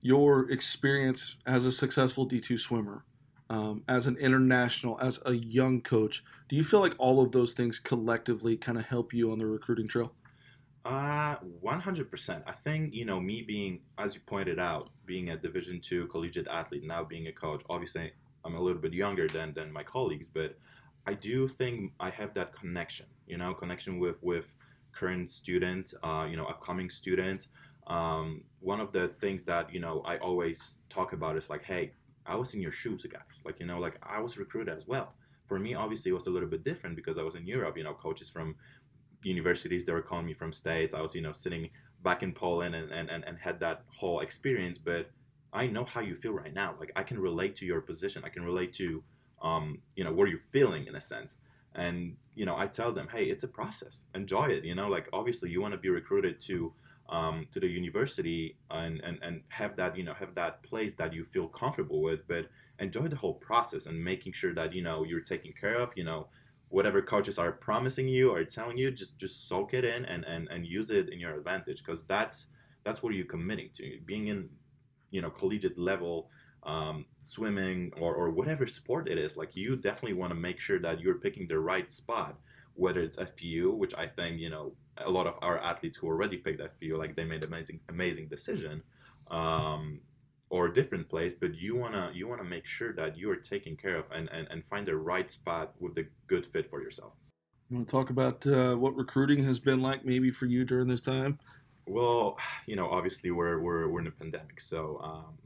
Your 0.01 0.49
experience 0.51 1.37
as 1.45 1.65
a 1.65 1.71
successful 1.71 2.27
D2 2.27 2.59
swimmer, 2.59 3.05
um, 3.51 3.83
as 3.87 4.05
an 4.07 4.17
international, 4.17 4.99
as 4.99 5.19
a 5.25 5.33
young 5.33 5.81
coach, 5.81 6.23
do 6.47 6.55
you 6.55 6.63
feel 6.63 6.79
like 6.79 6.95
all 6.97 7.21
of 7.21 7.31
those 7.31 7.53
things 7.53 7.77
collectively 7.79 8.57
kind 8.57 8.79
of 8.79 8.85
help 8.85 9.13
you 9.13 9.31
on 9.31 9.37
the 9.39 9.45
recruiting 9.45 9.87
trail? 9.87 10.13
Uh, 10.85 11.35
100%. 11.63 12.43
I 12.47 12.51
think, 12.53 12.93
you 12.93 13.05
know, 13.05 13.19
me 13.19 13.41
being, 13.41 13.81
as 13.97 14.15
you 14.15 14.21
pointed 14.21 14.59
out, 14.59 14.89
being 15.05 15.29
a 15.29 15.37
Division 15.37 15.81
two 15.81 16.07
collegiate 16.07 16.47
athlete, 16.47 16.83
now 16.83 17.03
being 17.03 17.27
a 17.27 17.31
coach, 17.31 17.63
obviously 17.69 18.11
I'm 18.45 18.55
a 18.55 18.61
little 18.61 18.81
bit 18.81 18.93
younger 18.93 19.27
than, 19.27 19.53
than 19.53 19.71
my 19.71 19.83
colleagues, 19.83 20.29
but 20.29 20.57
I 21.05 21.13
do 21.13 21.47
think 21.47 21.91
I 21.99 22.09
have 22.11 22.33
that 22.35 22.53
connection, 22.53 23.07
you 23.27 23.37
know, 23.37 23.53
connection 23.53 23.99
with, 23.99 24.15
with 24.21 24.53
current 24.93 25.29
students, 25.31 25.93
uh, 26.03 26.27
you 26.29 26.37
know, 26.37 26.45
upcoming 26.45 26.89
students. 26.89 27.49
Um, 27.87 28.43
one 28.59 28.79
of 28.79 28.91
the 28.91 29.07
things 29.07 29.45
that, 29.45 29.73
you 29.73 29.79
know, 29.79 30.01
I 30.05 30.17
always 30.17 30.77
talk 30.89 31.13
about 31.13 31.35
is 31.35 31.49
like, 31.49 31.63
hey, 31.63 31.93
I 32.25 32.35
was 32.35 32.53
in 32.53 32.61
your 32.61 32.71
shoes, 32.71 33.05
guys. 33.11 33.41
Like, 33.43 33.59
you 33.59 33.65
know, 33.65 33.79
like 33.79 33.97
I 34.03 34.21
was 34.21 34.37
recruited 34.37 34.73
as 34.75 34.87
well. 34.87 35.13
For 35.47 35.57
me, 35.57 35.73
obviously, 35.73 36.11
it 36.11 36.13
was 36.13 36.27
a 36.27 36.29
little 36.29 36.47
bit 36.47 36.63
different 36.63 36.95
because 36.95 37.17
I 37.17 37.23
was 37.23 37.33
in 37.33 37.47
Europe, 37.47 37.75
you 37.75 37.83
know, 37.83 37.93
coaches 37.95 38.29
from 38.29 38.55
universities 39.23 39.85
they 39.85 39.93
were 39.93 40.01
calling 40.01 40.25
me 40.25 40.33
from 40.33 40.51
states. 40.51 40.93
I 40.93 41.01
was 41.01 41.15
you 41.15 41.21
know 41.21 41.31
sitting 41.31 41.69
back 42.03 42.23
in 42.23 42.31
poland 42.31 42.75
and, 42.75 42.91
and, 42.91 43.09
and, 43.09 43.25
and 43.25 43.37
had 43.37 43.59
that 43.59 43.83
whole 43.87 44.21
experience 44.21 44.77
but 44.77 45.11
i 45.51 45.67
know 45.67 45.83
how 45.83 45.99
you 45.99 46.15
feel 46.15 46.33
right 46.33 46.53
now. 46.53 46.75
Like 46.79 46.91
i 46.95 47.03
can 47.03 47.19
relate 47.19 47.55
to 47.57 47.65
your 47.65 47.81
position. 47.81 48.23
I 48.25 48.29
can 48.29 48.43
relate 48.43 48.73
to 48.73 49.03
um, 49.41 49.79
you 49.95 50.03
know 50.03 50.11
what 50.11 50.29
you're 50.29 50.39
feeling 50.51 50.87
in 50.87 50.95
a 50.95 51.01
sense. 51.01 51.35
And 51.75 52.15
you 52.35 52.45
know 52.45 52.55
i 52.57 52.67
tell 52.67 52.91
them 52.91 53.07
hey 53.11 53.25
it's 53.25 53.43
a 53.43 53.47
process. 53.47 54.05
Enjoy 54.15 54.45
it. 54.45 54.63
You 54.63 54.75
know 54.75 54.87
like 54.87 55.07
obviously 55.13 55.49
you 55.49 55.61
want 55.61 55.73
to 55.73 55.79
be 55.79 55.89
recruited 55.89 56.39
to 56.41 56.73
um, 57.09 57.47
to 57.53 57.59
the 57.59 57.67
university 57.67 58.55
and, 58.69 59.01
and 59.01 59.17
and 59.21 59.41
have 59.49 59.75
that 59.77 59.97
you 59.97 60.03
know 60.03 60.13
have 60.13 60.35
that 60.35 60.61
place 60.63 60.93
that 60.95 61.13
you 61.13 61.25
feel 61.25 61.47
comfortable 61.47 62.01
with 62.01 62.27
but 62.27 62.45
enjoy 62.79 63.07
the 63.07 63.15
whole 63.15 63.33
process 63.33 63.85
and 63.87 64.01
making 64.03 64.33
sure 64.33 64.53
that 64.53 64.73
you 64.73 64.81
know 64.81 65.03
you're 65.03 65.21
taken 65.21 65.51
care 65.59 65.75
of 65.75 65.89
you 65.95 66.03
know 66.03 66.27
whatever 66.69 67.01
coaches 67.01 67.37
are 67.37 67.51
promising 67.51 68.07
you 68.07 68.31
or 68.31 68.43
telling 68.43 68.77
you 68.77 68.91
just 68.91 69.19
just 69.19 69.47
soak 69.47 69.73
it 69.73 69.83
in 69.83 70.05
and 70.05 70.23
and, 70.25 70.47
and 70.49 70.65
use 70.65 70.91
it 70.91 71.09
in 71.09 71.19
your 71.19 71.37
advantage 71.37 71.83
because 71.83 72.03
that's 72.05 72.47
that's 72.83 73.03
what 73.03 73.13
you're 73.13 73.25
committing 73.25 73.69
to. 73.73 73.99
Being 74.05 74.27
in 74.27 74.49
you 75.11 75.21
know 75.21 75.29
collegiate 75.29 75.77
level 75.77 76.29
um, 76.63 77.05
swimming 77.23 77.91
or, 77.99 78.13
or 78.13 78.29
whatever 78.29 78.67
sport 78.67 79.07
it 79.07 79.17
is 79.17 79.37
like 79.37 79.55
you 79.55 79.75
definitely 79.75 80.13
want 80.13 80.31
to 80.31 80.35
make 80.35 80.59
sure 80.59 80.79
that 80.79 80.99
you're 80.99 81.15
picking 81.15 81.47
the 81.47 81.57
right 81.57 81.91
spot 81.91 82.37
whether 82.75 83.01
it's 83.01 83.17
fpu 83.17 83.73
which 83.73 83.95
i 83.95 84.05
think 84.05 84.39
you 84.39 84.49
know 84.49 84.73
a 84.97 85.09
lot 85.09 85.25
of 85.25 85.35
our 85.41 85.57
athletes 85.59 85.97
who 85.97 86.07
already 86.07 86.37
picked 86.37 86.61
fpu 86.61 86.97
like 86.97 87.15
they 87.15 87.23
made 87.23 87.43
amazing 87.43 87.79
amazing 87.89 88.27
decision 88.27 88.83
um, 89.31 90.01
or 90.49 90.67
a 90.67 90.73
different 90.73 91.07
place 91.09 91.33
but 91.33 91.55
you 91.55 91.75
want 91.75 91.93
to 91.93 92.09
you 92.13 92.27
want 92.27 92.41
to 92.41 92.47
make 92.47 92.65
sure 92.65 92.93
that 92.93 93.17
you 93.17 93.29
are 93.29 93.35
taken 93.35 93.75
care 93.75 93.97
of 93.97 94.05
and, 94.11 94.29
and 94.31 94.47
and 94.49 94.65
find 94.65 94.87
the 94.87 94.95
right 94.95 95.29
spot 95.29 95.73
with 95.79 95.95
the 95.95 96.05
good 96.27 96.45
fit 96.45 96.69
for 96.69 96.81
yourself 96.81 97.13
you 97.69 97.75
want 97.75 97.87
to 97.87 97.91
talk 97.91 98.09
about 98.09 98.45
uh, 98.47 98.75
what 98.75 98.95
recruiting 98.95 99.43
has 99.43 99.59
been 99.59 99.81
like 99.81 100.03
maybe 100.05 100.31
for 100.31 100.45
you 100.45 100.65
during 100.65 100.87
this 100.87 101.01
time 101.01 101.37
well 101.85 102.37
you 102.65 102.75
know 102.75 102.89
obviously 102.89 103.31
we're 103.31 103.59
we're, 103.59 103.87
we're 103.87 104.01
in 104.01 104.07
a 104.07 104.11
pandemic 104.11 104.59
so 104.59 104.99
um, 105.03 105.37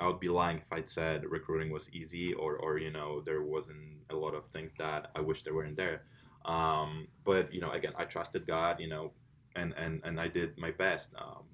I 0.00 0.06
would 0.06 0.20
be 0.20 0.28
lying 0.28 0.58
if 0.58 0.72
I'd 0.72 0.88
said 0.88 1.24
recruiting 1.24 1.70
was 1.70 1.92
easy 1.92 2.32
or, 2.32 2.56
or 2.56 2.78
you 2.78 2.90
know 2.90 3.20
there 3.20 3.42
wasn't 3.42 3.98
a 4.10 4.16
lot 4.16 4.34
of 4.34 4.44
things 4.52 4.70
that 4.78 5.10
I 5.14 5.20
wish 5.20 5.42
there 5.42 5.54
weren't 5.54 5.76
there. 5.76 6.02
Um, 6.44 7.08
but 7.24 7.52
you 7.52 7.60
know 7.60 7.72
again 7.72 7.92
I 7.96 8.04
trusted 8.04 8.46
God 8.46 8.80
you 8.80 8.88
know 8.88 9.12
and 9.56 9.74
and 9.76 10.00
and 10.04 10.20
I 10.20 10.28
did 10.28 10.56
my 10.56 10.70
best. 10.70 11.14
Um, 11.18 11.44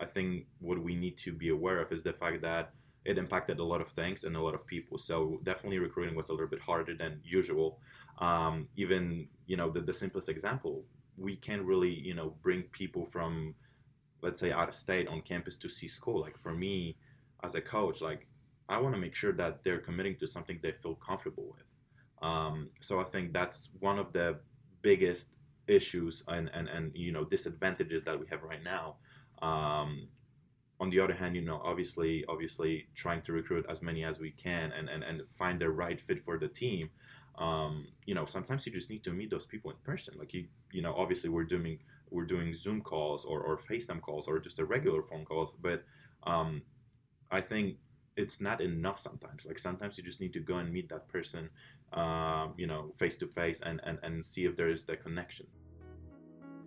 I 0.00 0.06
think 0.06 0.46
what 0.60 0.82
we 0.82 0.94
need 0.94 1.16
to 1.18 1.32
be 1.32 1.50
aware 1.50 1.80
of 1.80 1.92
is 1.92 2.02
the 2.02 2.12
fact 2.12 2.42
that 2.42 2.72
it 3.04 3.18
impacted 3.18 3.58
a 3.58 3.64
lot 3.64 3.80
of 3.80 3.88
things 3.88 4.24
and 4.24 4.36
a 4.36 4.40
lot 4.40 4.54
of 4.54 4.66
people. 4.66 4.98
So 4.98 5.40
definitely 5.42 5.78
recruiting 5.78 6.14
was 6.14 6.28
a 6.28 6.32
little 6.32 6.48
bit 6.48 6.60
harder 6.60 6.94
than 6.94 7.20
usual. 7.24 7.78
Um, 8.18 8.68
even 8.76 9.28
you 9.46 9.56
know 9.56 9.70
the, 9.70 9.80
the 9.80 9.94
simplest 9.94 10.28
example, 10.28 10.84
we 11.16 11.36
can't 11.36 11.62
really 11.62 11.92
you 11.92 12.14
know 12.14 12.34
bring 12.42 12.62
people 12.64 13.06
from 13.06 13.54
let's 14.22 14.40
say 14.40 14.52
out 14.52 14.68
of 14.68 14.74
state 14.74 15.08
on 15.08 15.22
campus 15.22 15.56
to 15.58 15.68
see 15.68 15.88
school. 15.88 16.20
Like 16.20 16.38
for 16.38 16.52
me, 16.52 16.96
as 17.42 17.54
a 17.54 17.60
coach, 17.60 18.00
like 18.00 18.26
I 18.68 18.78
want 18.78 18.94
to 18.94 19.00
make 19.00 19.14
sure 19.14 19.32
that 19.32 19.64
they're 19.64 19.78
committing 19.78 20.16
to 20.16 20.26
something 20.26 20.58
they 20.62 20.72
feel 20.72 20.94
comfortable 20.94 21.54
with. 21.56 21.66
Um, 22.22 22.68
so 22.80 23.00
I 23.00 23.04
think 23.04 23.32
that's 23.32 23.70
one 23.80 23.98
of 23.98 24.12
the 24.12 24.38
biggest 24.82 25.30
issues 25.66 26.22
and, 26.28 26.50
and, 26.52 26.68
and 26.68 26.92
you 26.94 27.12
know 27.12 27.24
disadvantages 27.24 28.02
that 28.04 28.18
we 28.18 28.26
have 28.30 28.42
right 28.42 28.62
now. 28.62 28.96
Um, 29.42 30.08
on 30.80 30.88
the 30.88 30.98
other 30.98 31.14
hand, 31.14 31.36
you 31.36 31.42
know, 31.42 31.60
obviously, 31.62 32.24
obviously, 32.28 32.88
trying 32.94 33.22
to 33.22 33.32
recruit 33.32 33.66
as 33.68 33.82
many 33.82 34.02
as 34.02 34.18
we 34.18 34.30
can 34.30 34.72
and, 34.72 34.88
and, 34.88 35.04
and 35.04 35.22
find 35.38 35.60
the 35.60 35.68
right 35.68 36.00
fit 36.00 36.24
for 36.24 36.38
the 36.38 36.48
team. 36.48 36.90
Um, 37.38 37.88
you 38.06 38.14
know, 38.14 38.24
sometimes 38.24 38.66
you 38.66 38.72
just 38.72 38.90
need 38.90 39.04
to 39.04 39.12
meet 39.12 39.30
those 39.30 39.46
people 39.46 39.70
in 39.70 39.76
person. 39.84 40.14
Like 40.18 40.32
you, 40.32 40.46
you 40.72 40.82
know, 40.82 40.94
obviously 40.94 41.30
we're 41.30 41.44
doing 41.44 41.78
we're 42.10 42.24
doing 42.24 42.52
Zoom 42.54 42.80
calls 42.80 43.24
or, 43.24 43.40
or 43.40 43.58
FaceTime 43.58 44.00
calls 44.00 44.26
or 44.26 44.40
just 44.40 44.58
a 44.58 44.64
regular 44.64 45.02
phone 45.02 45.24
calls, 45.24 45.54
but 45.54 45.84
um, 46.24 46.62
I 47.30 47.40
think 47.40 47.76
it's 48.16 48.40
not 48.40 48.60
enough 48.60 48.98
sometimes. 48.98 49.46
Like 49.46 49.58
sometimes 49.58 49.96
you 49.96 50.04
just 50.04 50.20
need 50.20 50.32
to 50.32 50.40
go 50.40 50.56
and 50.56 50.72
meet 50.72 50.88
that 50.88 51.08
person, 51.08 51.50
um, 51.92 52.54
you 52.56 52.66
know, 52.66 52.92
face 52.98 53.16
to 53.18 53.26
face 53.26 53.60
and 53.60 53.80
and 54.02 54.24
see 54.24 54.44
if 54.44 54.56
there 54.56 54.68
is 54.68 54.84
the 54.84 54.96
connection. 54.96 55.46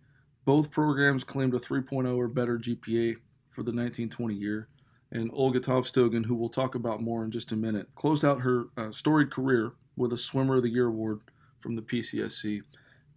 Both 0.45 0.71
programs 0.71 1.25
claimed 1.25 1.55
a 1.55 1.59
3.0 1.59 2.17
or 2.17 2.27
better 2.27 2.59
GPA 2.59 3.17
for 3.49 3.63
the 3.63 3.73
1920 3.73 4.35
year 4.35 4.69
and 5.11 5.31
Olga 5.33 5.61
Tovstogan, 5.61 6.27
who 6.27 6.35
we'll 6.35 6.49
talk 6.49 6.75
about 6.75 7.03
more 7.03 7.25
in 7.25 7.31
just 7.31 7.53
a 7.53 7.57
minute, 7.57 7.89
closed 7.95 8.25
out 8.25 8.43
her 8.43 8.67
uh, 8.77 8.93
storied 8.93 9.31
career 9.31 9.73
with 9.97 10.13
a 10.13 10.17
Swimmer 10.17 10.57
of 10.57 10.63
the 10.63 10.69
Year 10.69 10.87
award 10.87 11.21
from 11.61 11.77
the 11.77 11.83
PCSC. 11.83 12.61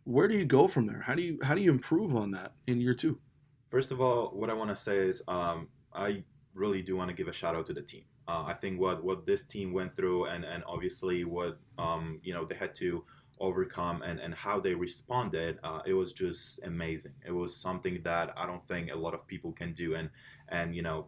Where 0.03 0.27
do 0.27 0.37
you 0.37 0.45
go 0.45 0.67
from 0.67 0.87
there? 0.87 1.01
How 1.01 1.15
do 1.15 1.21
you 1.21 1.39
how 1.43 1.53
do 1.53 1.61
you 1.61 1.71
improve 1.71 2.15
on 2.15 2.31
that 2.31 2.53
in 2.65 2.81
year 2.81 2.93
two? 2.93 3.19
First 3.71 3.91
of 3.93 4.01
all, 4.01 4.27
what 4.35 4.49
I 4.49 4.53
want 4.53 4.69
to 4.69 4.75
say 4.75 4.97
is 4.97 5.23
um, 5.27 5.69
I 5.93 6.23
really 6.53 6.81
do 6.81 6.97
want 6.97 7.09
to 7.09 7.15
give 7.15 7.29
a 7.29 7.33
shout 7.33 7.55
out 7.55 7.65
to 7.67 7.73
the 7.73 7.81
team. 7.81 8.03
Uh, 8.27 8.43
I 8.45 8.53
think 8.53 8.79
what 8.79 9.03
what 9.03 9.25
this 9.25 9.45
team 9.45 9.73
went 9.73 9.95
through, 9.95 10.25
and 10.25 10.43
and 10.43 10.63
obviously 10.67 11.23
what 11.23 11.57
um, 11.79 12.19
you 12.21 12.33
know 12.33 12.45
they 12.45 12.55
had 12.55 12.75
to 12.75 13.03
overcome 13.39 14.03
and, 14.03 14.19
and 14.19 14.35
how 14.35 14.59
they 14.59 14.75
responded, 14.75 15.57
uh, 15.63 15.79
it 15.85 15.93
was 15.93 16.13
just 16.13 16.61
amazing. 16.63 17.13
It 17.25 17.31
was 17.31 17.55
something 17.55 17.99
that 18.03 18.33
I 18.37 18.45
don't 18.45 18.63
think 18.63 18.91
a 18.91 18.95
lot 18.95 19.15
of 19.15 19.25
people 19.25 19.51
can 19.53 19.73
do. 19.73 19.95
And 19.95 20.09
and 20.49 20.75
you 20.75 20.81
know 20.81 21.07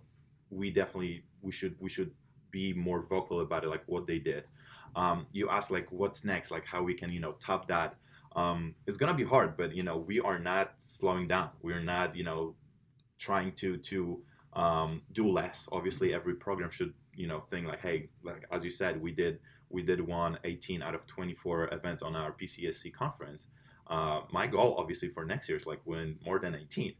we 0.49 0.71
definitely 0.71 1.25
we 1.41 1.51
should 1.51 1.75
we 1.79 1.89
should 1.89 2.11
be 2.49 2.73
more 2.73 3.01
vocal 3.01 3.41
about 3.41 3.63
it, 3.65 3.69
like 3.69 3.83
what 3.87 4.07
they 4.07 4.19
did. 4.19 4.45
Um, 4.95 5.27
you 5.31 5.49
ask 5.49 5.69
like 5.69 5.91
what's 5.91 6.23
next, 6.23 6.49
like 6.49 6.65
how 6.65 6.81
we 6.81 6.93
can 6.93 7.11
you 7.11 7.19
know 7.19 7.33
top 7.33 7.67
that. 7.67 7.95
Um, 8.35 8.75
it's 8.87 8.97
gonna 8.97 9.13
be 9.13 9.23
hard, 9.23 9.57
but 9.57 9.75
you 9.75 9.83
know 9.83 9.97
we 9.97 10.19
are 10.19 10.39
not 10.39 10.73
slowing 10.79 11.27
down. 11.27 11.49
We're 11.61 11.81
not 11.81 12.15
you 12.15 12.23
know 12.23 12.55
trying 13.19 13.53
to 13.53 13.77
to 13.77 14.21
um, 14.53 15.01
do 15.11 15.29
less. 15.29 15.67
Obviously, 15.71 16.13
every 16.13 16.35
program 16.35 16.71
should 16.71 16.93
you 17.15 17.27
know 17.27 17.43
think 17.51 17.67
like 17.67 17.81
hey, 17.81 18.09
like 18.23 18.45
as 18.51 18.63
you 18.63 18.71
said, 18.71 19.01
we 19.01 19.11
did 19.11 19.39
we 19.69 19.81
did 19.81 19.99
one 19.99 20.37
18 20.43 20.83
out 20.83 20.93
of 20.93 21.05
24 21.07 21.73
events 21.73 22.03
on 22.03 22.15
our 22.15 22.31
PCSC 22.31 22.93
conference. 22.93 23.47
Uh, 23.87 24.21
my 24.31 24.47
goal 24.47 24.75
obviously 24.77 25.09
for 25.09 25.25
next 25.25 25.49
year 25.49 25.57
is 25.57 25.65
like 25.65 25.81
win 25.85 26.17
more 26.23 26.39
than 26.39 26.55
18. 26.55 26.93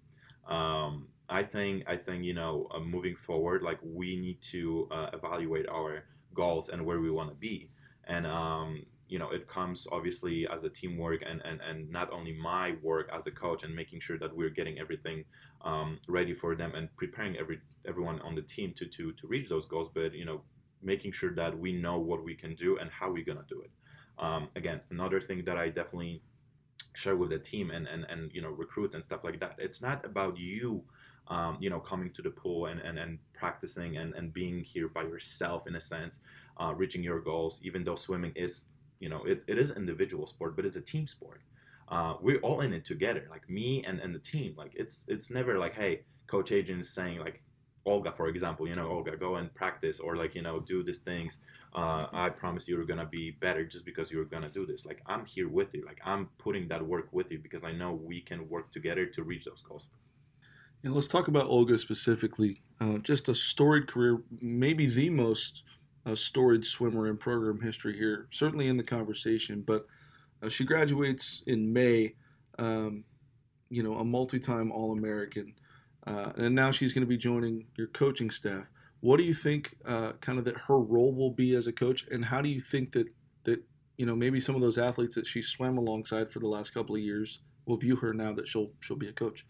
Um, 0.47 1.07
I 1.29 1.43
think 1.43 1.83
I 1.87 1.95
think 1.95 2.23
you 2.23 2.33
know 2.33 2.67
uh, 2.73 2.79
moving 2.79 3.15
forward, 3.15 3.63
like 3.63 3.79
we 3.81 4.15
need 4.15 4.41
to 4.51 4.87
uh, 4.91 5.09
evaluate 5.13 5.67
our 5.69 6.03
goals 6.33 6.69
and 6.69 6.85
where 6.85 6.99
we 6.99 7.09
want 7.09 7.29
to 7.29 7.35
be, 7.35 7.69
and 8.05 8.27
um, 8.27 8.85
you 9.07 9.19
know 9.19 9.29
it 9.29 9.47
comes 9.47 9.87
obviously 9.91 10.47
as 10.47 10.63
a 10.63 10.69
teamwork 10.69 11.21
and, 11.27 11.41
and 11.45 11.59
and 11.61 11.89
not 11.89 12.11
only 12.11 12.33
my 12.33 12.75
work 12.81 13.09
as 13.13 13.27
a 13.27 13.31
coach 13.31 13.63
and 13.63 13.75
making 13.75 13.99
sure 13.99 14.17
that 14.17 14.35
we're 14.35 14.49
getting 14.49 14.79
everything 14.79 15.23
um, 15.61 15.99
ready 16.07 16.33
for 16.33 16.55
them 16.55 16.73
and 16.75 16.89
preparing 16.97 17.37
every 17.37 17.59
everyone 17.87 18.19
on 18.21 18.35
the 18.35 18.41
team 18.41 18.73
to 18.75 18.85
to 18.85 19.11
to 19.13 19.27
reach 19.27 19.49
those 19.49 19.65
goals, 19.65 19.89
but 19.93 20.13
you 20.13 20.25
know 20.25 20.41
making 20.81 21.11
sure 21.11 21.33
that 21.33 21.57
we 21.57 21.71
know 21.71 21.97
what 21.97 22.23
we 22.23 22.35
can 22.35 22.55
do 22.55 22.77
and 22.77 22.89
how 22.89 23.11
we're 23.11 23.23
gonna 23.23 23.45
do 23.47 23.61
it. 23.61 23.71
Um, 24.19 24.49
again, 24.55 24.81
another 24.91 25.21
thing 25.21 25.43
that 25.45 25.57
I 25.57 25.69
definitely 25.69 26.21
share 26.95 27.15
with 27.15 27.29
the 27.29 27.39
team 27.39 27.71
and 27.71 27.87
and 27.87 28.05
and 28.09 28.31
you 28.33 28.41
know 28.41 28.49
recruits 28.49 28.95
and 28.95 29.03
stuff 29.03 29.23
like 29.23 29.39
that. 29.39 29.55
It's 29.57 29.81
not 29.81 30.05
about 30.05 30.37
you 30.37 30.83
um, 31.27 31.57
you 31.59 31.69
know, 31.69 31.79
coming 31.79 32.11
to 32.11 32.21
the 32.21 32.29
pool 32.29 32.65
and, 32.67 32.79
and, 32.81 32.99
and 32.99 33.17
practicing 33.33 33.97
and, 33.97 34.13
and 34.13 34.33
being 34.33 34.63
here 34.63 34.87
by 34.87 35.03
yourself 35.03 35.67
in 35.67 35.75
a 35.75 35.81
sense, 35.81 36.19
uh, 36.57 36.73
reaching 36.75 37.03
your 37.03 37.21
goals, 37.21 37.61
even 37.63 37.83
though 37.83 37.95
swimming 37.95 38.33
is, 38.35 38.67
you 39.03 39.09
know, 39.09 39.21
it, 39.25 39.43
it 39.47 39.57
is 39.57 39.75
individual 39.75 40.25
sport, 40.25 40.55
but 40.55 40.65
it's 40.65 40.77
a 40.77 40.81
team 40.81 41.05
sport. 41.05 41.41
Uh, 41.89 42.13
we're 42.21 42.39
all 42.39 42.61
in 42.61 42.71
it 42.71 42.85
together, 42.85 43.27
like 43.29 43.47
me 43.49 43.83
and, 43.85 43.99
and 43.99 44.15
the 44.15 44.19
team. 44.19 44.55
Like 44.57 44.71
it's 44.75 45.03
it's 45.09 45.29
never 45.29 45.59
like, 45.59 45.75
hey, 45.75 46.03
Coach 46.27 46.53
Adrian 46.53 46.79
is 46.79 46.89
saying 46.89 47.19
like, 47.19 47.43
Olga, 47.85 48.13
for 48.13 48.27
example, 48.29 48.65
you 48.65 48.75
know, 48.75 48.87
Olga, 48.87 49.17
go 49.17 49.35
and 49.35 49.53
practice 49.53 49.99
or 49.99 50.15
like, 50.15 50.35
you 50.35 50.41
know, 50.41 50.61
do 50.61 50.83
these 50.83 51.01
things. 51.01 51.39
Uh, 51.75 52.07
I 52.13 52.29
promise 52.29 52.65
you're 52.65 52.85
gonna 52.85 53.05
be 53.05 53.31
better 53.31 53.65
just 53.65 53.83
because 53.83 54.09
you're 54.09 54.23
gonna 54.23 54.49
do 54.49 54.65
this. 54.65 54.85
Like 54.85 55.01
I'm 55.05 55.25
here 55.25 55.49
with 55.49 55.73
you. 55.73 55.85
Like 55.85 55.99
I'm 56.05 56.29
putting 56.37 56.69
that 56.69 56.81
work 56.81 57.09
with 57.11 57.29
you 57.29 57.39
because 57.39 57.65
I 57.65 57.73
know 57.73 57.91
we 57.91 58.21
can 58.21 58.47
work 58.47 58.71
together 58.71 59.05
to 59.07 59.23
reach 59.23 59.43
those 59.43 59.61
goals. 59.61 59.89
And 60.81 60.93
let's 60.95 61.09
talk 61.09 61.27
about 61.27 61.47
Olga 61.47 61.77
specifically. 61.77 62.61
Uh, 62.79 62.99
just 62.99 63.27
a 63.27 63.35
storied 63.35 63.87
career, 63.87 64.21
maybe 64.39 64.87
the 64.87 65.09
most 65.09 65.63
uh, 66.05 66.15
storied 66.15 66.65
swimmer 66.65 67.07
in 67.07 67.17
program 67.17 67.59
history 67.61 67.97
here, 67.97 68.27
certainly 68.31 68.67
in 68.67 68.77
the 68.77 68.83
conversation. 68.83 69.63
But 69.65 69.85
uh, 70.41 70.49
she 70.49 70.65
graduates 70.65 71.43
in 71.47 71.71
May, 71.71 72.15
um, 72.59 73.03
you 73.69 73.83
know, 73.83 73.95
a 73.95 74.03
multi 74.03 74.39
time 74.39 74.71
All 74.71 74.91
American. 74.91 75.53
Uh, 76.05 76.31
and 76.35 76.53
now 76.53 76.69
she's 76.71 76.93
going 76.93 77.05
to 77.05 77.09
be 77.09 77.17
joining 77.17 77.65
your 77.77 77.87
coaching 77.87 78.29
staff. 78.29 78.65
What 78.99 79.17
do 79.17 79.23
you 79.23 79.33
think, 79.33 79.75
uh, 79.85 80.13
kind 80.21 80.37
of, 80.37 80.45
that 80.45 80.57
her 80.57 80.79
role 80.79 81.13
will 81.13 81.31
be 81.31 81.55
as 81.55 81.67
a 81.67 81.73
coach? 81.73 82.07
And 82.11 82.23
how 82.23 82.41
do 82.41 82.49
you 82.49 82.59
think 82.59 82.91
that, 82.93 83.07
that, 83.43 83.61
you 83.97 84.05
know, 84.05 84.15
maybe 84.15 84.39
some 84.39 84.55
of 84.55 84.61
those 84.61 84.77
athletes 84.77 85.15
that 85.15 85.27
she 85.27 85.41
swam 85.41 85.77
alongside 85.77 86.31
for 86.31 86.39
the 86.39 86.47
last 86.47 86.73
couple 86.73 86.95
of 86.95 87.01
years 87.01 87.39
will 87.65 87.77
view 87.77 87.95
her 87.97 88.13
now 88.13 88.33
that 88.33 88.47
she'll 88.47 88.71
she'll 88.81 88.97
be 88.97 89.09
a 89.09 89.13
coach? 89.13 89.45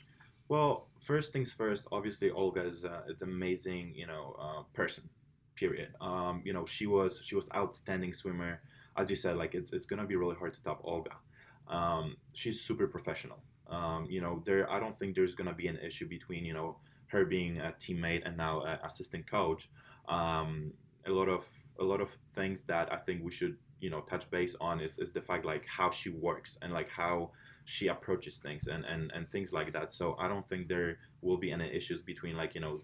Well, 0.48 0.90
first 1.00 1.34
things 1.34 1.54
first. 1.54 1.88
Obviously, 1.92 2.30
Olga 2.30 2.66
is 2.66 2.86
uh, 2.86 3.02
it's 3.08 3.22
amazing, 3.22 3.94
you 3.96 4.08
know, 4.08 4.36
uh, 4.40 4.64
person. 4.74 5.10
Period. 5.56 5.90
Um, 6.02 6.42
you 6.44 6.54
know, 6.54 6.66
she 6.66 6.88
was 6.88 7.22
she 7.24 7.36
was 7.36 7.50
outstanding 7.56 8.14
swimmer. 8.14 8.62
As 8.98 9.10
you 9.10 9.16
said, 9.16 9.38
like 9.38 9.56
it's 9.56 9.74
it's 9.74 9.86
gonna 9.86 10.06
be 10.06 10.16
really 10.16 10.36
hard 10.36 10.54
to 10.54 10.64
top 10.64 10.82
Olga. 10.84 11.16
Um, 11.68 12.18
she's 12.34 12.62
super 12.62 12.88
professional. 12.88 13.40
Um, 13.70 14.08
you 14.10 14.22
know, 14.22 14.42
there 14.46 14.70
I 14.70 14.80
don't 14.80 14.98
think 14.98 15.16
there's 15.16 15.36
gonna 15.36 15.54
be 15.54 15.68
an 15.68 15.78
issue 15.78 16.08
between 16.08 16.46
you 16.46 16.54
know 16.54 16.78
her 17.08 17.26
being 17.26 17.60
a 17.60 17.74
teammate 17.80 18.24
and 18.26 18.36
now 18.38 18.62
an 18.64 18.80
assistant 18.84 19.30
coach. 19.30 19.70
Um, 20.08 20.74
a 21.06 21.12
lot 21.12 21.30
of 21.30 21.46
a 21.80 21.84
lot 21.84 22.02
of 22.02 22.10
things 22.34 22.64
that 22.66 22.92
I 22.92 22.98
think 22.98 23.24
we 23.24 23.32
should 23.32 23.58
you 23.84 23.90
know 23.90 24.00
touch 24.02 24.30
base 24.32 24.56
on 24.62 24.80
is, 24.80 24.98
is 24.98 25.12
the 25.12 25.22
fact 25.22 25.46
like 25.46 25.66
how 25.68 25.92
she 25.92 26.10
works 26.10 26.58
and 26.62 26.72
like 26.72 26.90
how 26.90 27.30
she 27.66 27.88
approaches 27.88 28.38
things 28.38 28.68
and, 28.68 28.86
and 28.86 29.12
and 29.14 29.30
things 29.30 29.52
like 29.52 29.74
that 29.74 29.92
so 29.92 30.16
i 30.20 30.28
don't 30.28 30.48
think 30.48 30.70
there 30.70 30.98
will 31.22 31.38
be 31.38 31.52
any 31.52 31.68
issues 31.76 32.02
between 32.02 32.38
like 32.38 32.56
you 32.56 32.62
know 32.62 32.80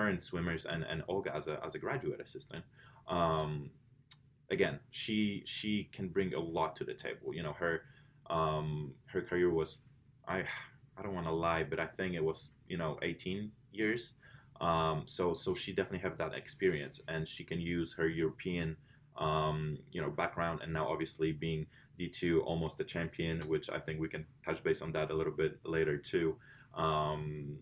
current 0.00 0.22
swimmers 0.22 0.64
and 0.64 0.82
and 0.90 1.02
olga 1.08 1.34
as 1.34 1.46
a 1.46 1.60
as 1.66 1.74
a 1.74 1.78
graduate 1.78 2.20
assistant 2.20 2.64
um 3.08 3.68
again 4.50 4.78
she 4.90 5.42
she 5.44 5.90
can 5.92 6.08
bring 6.08 6.32
a 6.34 6.40
lot 6.40 6.74
to 6.74 6.84
the 6.84 6.94
table 6.94 7.34
you 7.34 7.42
know 7.42 7.52
her 7.52 7.82
um 8.30 8.94
her 9.12 9.20
career 9.20 9.50
was 9.50 9.78
i 10.26 10.38
i 10.96 11.02
don't 11.02 11.14
want 11.14 11.26
to 11.26 11.32
lie 11.32 11.62
but 11.62 11.78
i 11.78 11.86
think 11.98 12.14
it 12.14 12.24
was 12.24 12.52
you 12.66 12.78
know 12.78 12.98
18 13.02 13.50
years 13.72 14.14
um 14.62 15.02
so 15.04 15.34
so 15.34 15.54
she 15.54 15.70
definitely 15.72 16.04
have 16.08 16.16
that 16.16 16.32
experience 16.34 16.96
and 17.08 17.28
she 17.28 17.44
can 17.44 17.60
use 17.60 17.92
her 17.98 18.08
european 18.08 18.76
um 19.18 19.76
you 19.92 20.00
know 20.00 20.10
background 20.22 20.60
and 20.62 20.72
now 20.72 20.88
obviously 20.88 21.30
being 21.32 21.66
D2 21.98 22.42
almost 22.44 22.80
a 22.80 22.84
champion, 22.84 23.40
which 23.46 23.68
I 23.68 23.78
think 23.78 24.00
we 24.00 24.08
can 24.08 24.24
touch 24.42 24.62
base 24.62 24.80
on 24.80 24.90
that 24.92 25.10
a 25.10 25.14
little 25.14 25.36
bit 25.42 25.58
later 25.64 25.98
too. 25.98 26.36
Um, 26.74 27.58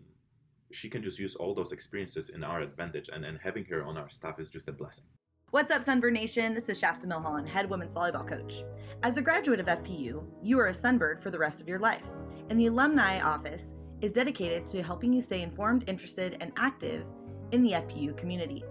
she 0.70 0.88
can 0.88 1.02
just 1.02 1.18
use 1.18 1.34
all 1.36 1.54
those 1.54 1.72
experiences 1.72 2.30
in 2.30 2.44
our 2.44 2.60
advantage, 2.60 3.08
and, 3.12 3.24
and 3.24 3.38
having 3.42 3.64
her 3.66 3.84
on 3.84 3.96
our 3.96 4.08
staff 4.08 4.38
is 4.38 4.50
just 4.50 4.68
a 4.68 4.72
blessing. 4.72 5.04
What's 5.50 5.72
up, 5.72 5.82
Sunbird 5.82 6.12
Nation? 6.12 6.54
This 6.54 6.68
is 6.68 6.78
Shasta 6.78 7.06
Milholland, 7.06 7.48
head 7.48 7.70
women's 7.70 7.94
volleyball 7.94 8.28
coach. 8.28 8.64
As 9.02 9.16
a 9.16 9.22
graduate 9.22 9.60
of 9.60 9.66
FPU, 9.66 10.22
you 10.42 10.60
are 10.60 10.66
a 10.66 10.72
Sunbird 10.72 11.22
for 11.22 11.30
the 11.30 11.38
rest 11.38 11.62
of 11.62 11.68
your 11.68 11.78
life, 11.78 12.06
and 12.50 12.60
the 12.60 12.66
alumni 12.66 13.20
office 13.20 13.72
is 14.02 14.12
dedicated 14.12 14.66
to 14.66 14.82
helping 14.82 15.12
you 15.12 15.22
stay 15.22 15.42
informed, 15.42 15.88
interested, 15.88 16.36
and 16.40 16.52
active 16.58 17.10
in 17.52 17.62
the 17.62 17.72
FPU 17.72 18.16
community. 18.16 18.62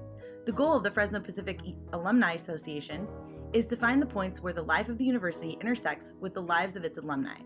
The 0.45 0.51
goal 0.51 0.77
of 0.77 0.83
the 0.83 0.91
Fresno 0.91 1.19
Pacific 1.19 1.59
Alumni 1.93 2.33
Association 2.33 3.07
is 3.53 3.65
to 3.65 3.75
find 3.75 4.01
the 4.01 4.05
points 4.05 4.41
where 4.41 4.53
the 4.53 4.61
life 4.61 4.87
of 4.87 4.97
the 4.97 5.05
university 5.05 5.57
intersects 5.59 6.13
with 6.19 6.33
the 6.33 6.41
lives 6.41 6.75
of 6.75 6.83
its 6.83 6.97
alumni, 6.99 7.39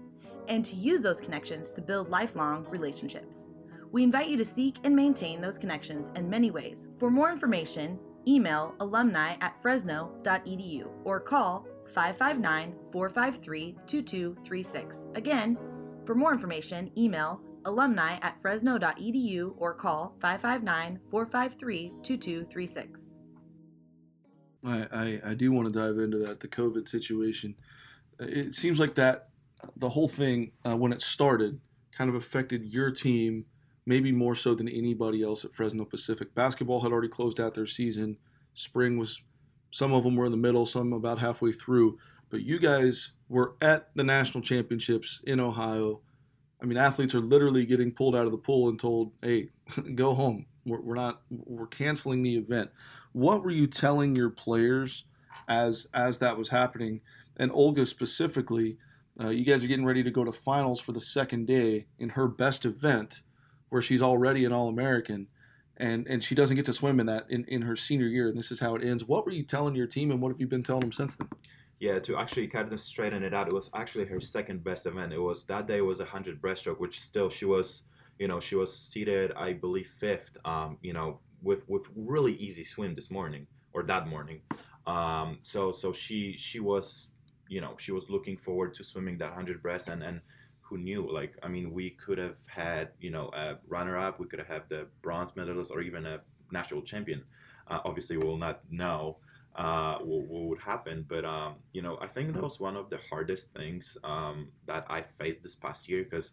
and 0.47 0.65
to 0.65 0.75
use 0.75 1.01
those 1.01 1.21
connections 1.21 1.71
to 1.73 1.81
build 1.81 2.09
lifelong 2.09 2.65
relationships. 2.69 3.47
We 3.91 4.03
invite 4.03 4.29
you 4.29 4.37
to 4.37 4.45
seek 4.45 4.77
and 4.85 4.95
maintain 4.95 5.41
those 5.41 5.57
connections 5.57 6.11
in 6.15 6.29
many 6.29 6.49
ways. 6.49 6.87
For 6.97 7.11
more 7.11 7.29
information, 7.29 7.99
email 8.25 8.75
alumni 8.79 9.35
at 9.41 9.61
fresno.edu 9.61 10.87
or 11.03 11.19
call 11.19 11.67
559 11.93 12.75
453 12.91 13.77
2236. 13.85 15.05
Again, 15.15 15.57
for 16.05 16.15
more 16.15 16.31
information, 16.31 16.89
email 16.97 17.41
alumni 17.65 18.17
at 18.21 18.41
fresno.edu 18.41 19.55
or 19.57 19.73
call 19.73 20.15
559 20.19 20.99
453 21.09 21.93
2236. 22.01 23.01
I, 24.63 24.87
I, 24.91 25.21
I 25.31 25.33
do 25.33 25.51
want 25.51 25.71
to 25.71 25.79
dive 25.79 25.97
into 25.97 26.17
that 26.19 26.39
the 26.39 26.47
COVID 26.47 26.87
situation. 26.87 27.55
It 28.19 28.53
seems 28.53 28.79
like 28.79 28.95
that 28.95 29.29
the 29.75 29.89
whole 29.89 30.07
thing 30.07 30.51
uh, 30.63 30.77
when 30.77 30.93
it 30.93 31.01
started 31.01 31.59
kind 31.97 32.09
of 32.09 32.15
affected 32.15 32.65
your 32.65 32.91
team 32.91 33.45
maybe 33.85 34.11
more 34.11 34.35
so 34.35 34.53
than 34.53 34.67
anybody 34.67 35.23
else 35.23 35.43
at 35.45 35.53
Fresno 35.53 35.85
Pacific. 35.85 36.33
Basketball 36.35 36.81
had 36.81 36.91
already 36.91 37.07
closed 37.07 37.39
out 37.39 37.53
their 37.53 37.65
season. 37.65 38.17
Spring 38.53 38.97
was 38.97 39.21
some 39.71 39.93
of 39.93 40.03
them 40.03 40.15
were 40.15 40.25
in 40.25 40.31
the 40.31 40.37
middle, 40.37 40.65
some 40.65 40.93
about 40.93 41.19
halfway 41.19 41.51
through. 41.51 41.97
But 42.29 42.43
you 42.43 42.59
guys 42.59 43.11
were 43.29 43.55
at 43.61 43.89
the 43.95 44.03
national 44.03 44.43
championships 44.43 45.21
in 45.25 45.39
Ohio. 45.39 46.01
I 46.61 46.65
mean, 46.65 46.77
athletes 46.77 47.15
are 47.15 47.21
literally 47.21 47.65
getting 47.65 47.91
pulled 47.91 48.15
out 48.15 48.25
of 48.25 48.31
the 48.31 48.37
pool 48.37 48.69
and 48.69 48.79
told, 48.79 49.11
"Hey, 49.21 49.49
go 49.95 50.13
home. 50.13 50.45
We're, 50.65 50.81
we're 50.81 50.95
not. 50.95 51.21
We're 51.29 51.67
canceling 51.67 52.23
the 52.23 52.37
event." 52.37 52.71
What 53.13 53.43
were 53.43 53.51
you 53.51 53.67
telling 53.67 54.15
your 54.15 54.29
players 54.29 55.05
as 55.47 55.87
as 55.93 56.19
that 56.19 56.37
was 56.37 56.49
happening? 56.49 57.01
And 57.37 57.51
Olga 57.51 57.85
specifically, 57.85 58.77
uh, 59.19 59.29
you 59.29 59.43
guys 59.43 59.63
are 59.63 59.67
getting 59.67 59.85
ready 59.85 60.03
to 60.03 60.11
go 60.11 60.23
to 60.23 60.31
finals 60.31 60.79
for 60.79 60.91
the 60.91 61.01
second 61.01 61.47
day 61.47 61.87
in 61.99 62.09
her 62.09 62.27
best 62.27 62.65
event, 62.65 63.21
where 63.71 63.81
she's 63.81 64.01
already 64.01 64.45
an 64.45 64.51
All 64.51 64.67
American, 64.67 65.27
and 65.77 66.05
and 66.07 66.23
she 66.23 66.35
doesn't 66.35 66.55
get 66.55 66.65
to 66.65 66.73
swim 66.73 66.99
in 66.99 67.07
that 67.07 67.25
in, 67.29 67.45
in 67.45 67.63
her 67.63 67.75
senior 67.75 68.05
year, 68.05 68.27
and 68.27 68.37
this 68.37 68.51
is 68.51 68.59
how 68.59 68.75
it 68.75 68.83
ends. 68.83 69.05
What 69.05 69.25
were 69.25 69.31
you 69.31 69.43
telling 69.43 69.75
your 69.75 69.87
team, 69.87 70.11
and 70.11 70.21
what 70.21 70.29
have 70.29 70.39
you 70.39 70.47
been 70.47 70.61
telling 70.61 70.81
them 70.81 70.91
since 70.91 71.15
then? 71.15 71.29
Yeah, 71.79 71.97
to 71.99 72.17
actually 72.17 72.47
kind 72.47 72.71
of 72.71 72.79
straighten 72.79 73.23
it 73.23 73.33
out, 73.33 73.47
it 73.47 73.53
was 73.53 73.71
actually 73.73 74.05
her 74.05 74.19
second 74.19 74.63
best 74.63 74.85
event. 74.85 75.13
It 75.13 75.19
was 75.19 75.45
that 75.45 75.67
day 75.67 75.81
was 75.81 76.01
a 76.01 76.05
hundred 76.05 76.41
breaststroke, 76.41 76.79
which 76.79 76.99
still 76.99 77.29
she 77.29 77.45
was, 77.45 77.85
you 78.19 78.27
know, 78.27 78.39
she 78.39 78.55
was 78.55 78.77
seated, 78.77 79.31
I 79.31 79.53
believe, 79.53 79.87
fifth. 79.87 80.37
Um, 80.45 80.77
you 80.81 80.91
know, 80.91 81.19
with 81.41 81.67
with 81.69 81.83
really 81.95 82.33
easy 82.33 82.65
swim 82.65 82.93
this 82.93 83.09
morning 83.09 83.47
or 83.73 83.83
that 83.83 84.07
morning. 84.07 84.41
Um, 84.85 85.39
so 85.43 85.71
so 85.71 85.93
she 85.93 86.35
she 86.37 86.59
was 86.59 87.11
you 87.47 87.61
know 87.61 87.75
she 87.77 87.93
was 87.93 88.09
looking 88.09 88.35
forward 88.35 88.73
to 88.73 88.83
swimming 88.83 89.17
that 89.19 89.33
hundred 89.33 89.63
breast 89.63 89.87
and 89.87 90.03
and 90.03 90.19
who 90.71 90.77
knew 90.77 91.01
like 91.11 91.33
I 91.43 91.49
mean 91.49 91.73
we 91.73 91.89
could 91.91 92.17
have 92.17 92.37
had 92.47 92.91
you 93.01 93.11
know 93.11 93.29
a 93.35 93.57
runner 93.67 93.97
up 93.97 94.21
we 94.21 94.27
could 94.27 94.39
have 94.39 94.47
had 94.47 94.63
the 94.69 94.87
bronze 95.01 95.35
medalist 95.35 95.69
or 95.69 95.81
even 95.81 96.05
a 96.05 96.21
national 96.49 96.81
champion. 96.81 97.23
Uh, 97.67 97.79
obviously 97.83 98.15
we 98.17 98.25
will 98.25 98.37
not 98.37 98.61
know 98.71 99.17
uh, 99.55 99.97
what, 99.99 100.23
what, 100.27 100.43
would 100.43 100.59
happen. 100.59 101.05
But 101.07 101.25
um, 101.25 101.55
you 101.73 101.81
know, 101.81 101.97
I 102.01 102.07
think 102.07 102.33
that 102.33 102.41
was 102.41 102.59
one 102.59 102.77
of 102.77 102.89
the 102.89 102.99
hardest 103.09 103.53
things 103.53 103.97
um, 104.03 104.47
that 104.65 104.85
I 104.89 105.01
faced 105.01 105.43
this 105.43 105.55
past 105.55 105.89
year 105.89 106.03
because, 106.03 106.31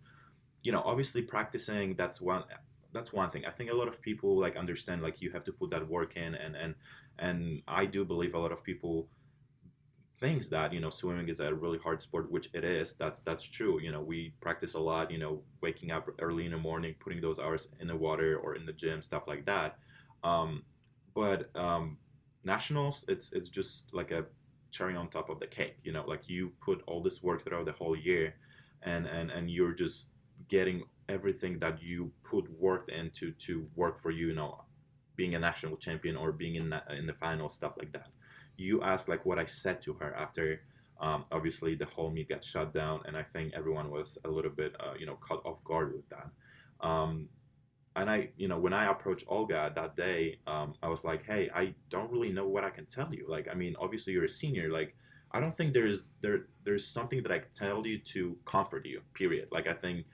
you 0.62 0.70
know, 0.70 0.82
obviously 0.84 1.22
practicing 1.22 1.94
that's 1.96 2.20
one 2.20 2.44
that's 2.92 3.12
one 3.12 3.30
thing. 3.30 3.44
I 3.44 3.50
think 3.50 3.70
a 3.70 3.74
lot 3.74 3.88
of 3.88 4.00
people 4.00 4.38
like 4.38 4.56
understand 4.56 5.02
like 5.02 5.20
you 5.20 5.30
have 5.32 5.44
to 5.44 5.52
put 5.52 5.70
that 5.70 5.88
work 5.88 6.16
in, 6.16 6.34
and 6.36 6.54
and 6.54 6.74
and 7.18 7.62
I 7.66 7.86
do 7.86 8.04
believe 8.04 8.34
a 8.34 8.38
lot 8.38 8.52
of 8.52 8.62
people 8.62 9.08
thinks 10.20 10.48
that 10.48 10.72
you 10.72 10.80
know 10.80 10.90
swimming 10.90 11.28
is 11.28 11.40
a 11.40 11.54
really 11.54 11.78
hard 11.78 12.02
sport, 12.02 12.30
which 12.30 12.50
it 12.54 12.64
is. 12.64 12.96
That's 12.96 13.20
that's 13.20 13.44
true. 13.44 13.80
You 13.80 13.92
know, 13.92 14.00
we 14.02 14.34
practice 14.40 14.74
a 14.74 14.80
lot. 14.80 15.10
You 15.10 15.18
know, 15.18 15.42
waking 15.60 15.92
up 15.92 16.08
early 16.20 16.44
in 16.46 16.52
the 16.52 16.58
morning, 16.58 16.94
putting 17.00 17.20
those 17.20 17.38
hours 17.38 17.70
in 17.80 17.88
the 17.88 17.96
water 17.96 18.38
or 18.38 18.54
in 18.56 18.66
the 18.66 18.72
gym, 18.72 19.02
stuff 19.02 19.24
like 19.26 19.44
that. 19.46 19.78
Um, 20.24 20.64
but 21.14 21.50
um, 21.56 21.98
nationals, 22.44 23.04
it's 23.08 23.32
it's 23.32 23.48
just 23.48 23.92
like 23.94 24.10
a 24.10 24.24
cherry 24.70 24.96
on 24.96 25.08
top 25.08 25.30
of 25.30 25.40
the 25.40 25.46
cake. 25.46 25.76
You 25.84 25.92
know, 25.92 26.04
like 26.06 26.28
you 26.28 26.52
put 26.60 26.82
all 26.86 27.02
this 27.02 27.22
work 27.22 27.44
throughout 27.44 27.66
the 27.66 27.72
whole 27.72 27.96
year, 27.96 28.34
and 28.82 29.06
and 29.06 29.30
and 29.30 29.50
you're 29.50 29.72
just 29.74 30.10
getting 30.48 30.84
everything 31.08 31.58
that 31.58 31.82
you 31.82 32.12
put 32.22 32.44
work 32.60 32.88
into 32.90 33.32
to 33.32 33.66
work 33.74 34.00
for 34.00 34.10
you, 34.10 34.28
you 34.28 34.34
know, 34.34 34.62
being 35.16 35.34
a 35.34 35.38
national 35.38 35.76
champion 35.76 36.16
or 36.16 36.32
being 36.32 36.56
in 36.56 36.74
in 36.96 37.06
the 37.06 37.14
final, 37.14 37.48
stuff 37.48 37.72
like 37.78 37.92
that. 37.92 38.08
You 38.58 38.82
asked 38.82 39.08
like 39.08 39.24
what 39.24 39.38
I 39.38 39.46
said 39.46 39.80
to 39.82 39.94
her 39.94 40.14
after. 40.14 40.60
Um, 41.00 41.24
obviously, 41.30 41.76
the 41.76 41.86
whole 41.86 42.10
meet 42.10 42.28
got 42.28 42.44
shut 42.44 42.74
down, 42.74 43.00
and 43.06 43.16
I 43.16 43.22
think 43.22 43.54
everyone 43.54 43.90
was 43.90 44.18
a 44.24 44.28
little 44.28 44.50
bit, 44.50 44.74
uh, 44.80 44.94
you 44.98 45.06
know, 45.06 45.16
caught 45.20 45.46
off 45.46 45.62
guard 45.64 45.94
with 45.94 46.08
that. 46.10 46.28
Um, 46.86 47.28
and 47.94 48.10
I, 48.10 48.30
you 48.36 48.48
know, 48.48 48.58
when 48.58 48.72
I 48.72 48.90
approached 48.90 49.24
Olga 49.28 49.72
that 49.74 49.96
day, 49.96 50.38
um, 50.46 50.74
I 50.82 50.88
was 50.88 51.04
like, 51.04 51.24
hey, 51.24 51.50
I 51.54 51.74
don't 51.90 52.10
really 52.10 52.30
know 52.30 52.46
what 52.46 52.64
I 52.64 52.70
can 52.70 52.86
tell 52.86 53.12
you. 53.12 53.26
Like, 53.28 53.48
I 53.50 53.54
mean, 53.54 53.74
obviously 53.80 54.12
you're 54.12 54.24
a 54.24 54.28
senior. 54.28 54.70
Like, 54.70 54.94
I 55.32 55.40
don't 55.40 55.56
think 55.56 55.72
there's 55.72 56.10
there 56.20 56.46
there's 56.64 56.86
something 56.86 57.22
that 57.22 57.32
I 57.32 57.38
can 57.38 57.52
tell 57.52 57.86
you 57.86 57.98
to 57.98 58.36
comfort 58.44 58.86
you. 58.86 59.02
Period. 59.14 59.48
Like, 59.50 59.66
I 59.66 59.74
think 59.74 60.06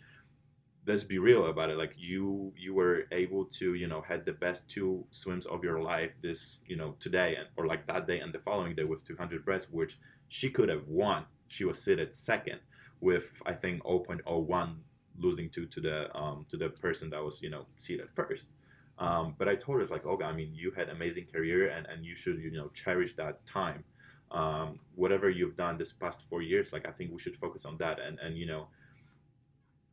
let's 0.87 1.05
be 1.05 1.19
real 1.19 1.47
about 1.47 1.71
it. 1.71 1.79
Like, 1.79 1.95
you 1.97 2.53
you 2.57 2.75
were 2.75 3.05
able 3.13 3.45
to, 3.59 3.75
you 3.75 3.87
know, 3.87 4.01
had 4.01 4.25
the 4.25 4.33
best 4.33 4.71
two 4.71 5.05
swims 5.11 5.47
of 5.47 5.65
your 5.65 5.81
life 5.81 6.13
this, 6.23 6.63
you 6.67 6.77
know, 6.77 6.97
today 7.01 7.37
and 7.37 7.49
or 7.57 7.67
like 7.67 7.87
that 7.87 8.07
day 8.07 8.21
and 8.21 8.33
the 8.33 8.39
following 8.39 8.75
day 8.75 8.85
with 8.85 9.05
200 9.05 9.45
breast, 9.45 9.73
which 9.73 9.99
she 10.29 10.51
could 10.51 10.69
have 10.69 10.87
won. 10.89 11.25
She 11.49 11.65
was 11.65 11.83
seated 11.83 12.15
second 12.15 12.61
with 13.01 13.27
I 13.47 13.53
think 13.53 13.83
0.01 13.85 14.77
losing 15.19 15.49
to 15.51 15.67
to 15.67 15.81
the 15.81 16.17
um, 16.17 16.47
to 16.51 16.57
the 16.57 16.69
person 16.71 17.11
that 17.11 17.23
was 17.23 17.43
you 17.43 17.51
know 17.51 17.67
seated 17.79 18.09
first. 18.15 18.51
Um, 18.99 19.35
but 19.39 19.49
I 19.49 19.57
told 19.57 19.77
her 19.77 19.83
it's 19.83 19.91
like, 19.91 20.07
okay, 20.07 20.25
I 20.25 20.33
mean, 20.33 20.53
you 20.55 20.71
had 20.71 20.89
amazing 20.89 21.27
career 21.27 21.69
and, 21.69 21.85
and 21.87 22.05
you 22.05 22.15
should 22.15 22.39
you 22.39 22.51
know 22.51 22.69
cherish 22.69 23.15
that 23.17 23.45
time. 23.47 23.85
Um, 24.31 24.81
whatever 24.95 25.31
you've 25.31 25.57
done 25.57 25.79
this 25.79 25.93
past 25.93 26.23
four 26.29 26.43
years, 26.43 26.73
like 26.73 26.89
I 26.89 26.93
think 26.93 27.13
we 27.13 27.19
should 27.19 27.37
focus 27.37 27.65
on 27.65 27.77
that 27.79 28.01
and 28.01 28.19
and 28.19 28.37
you 28.37 28.47
know 28.47 28.69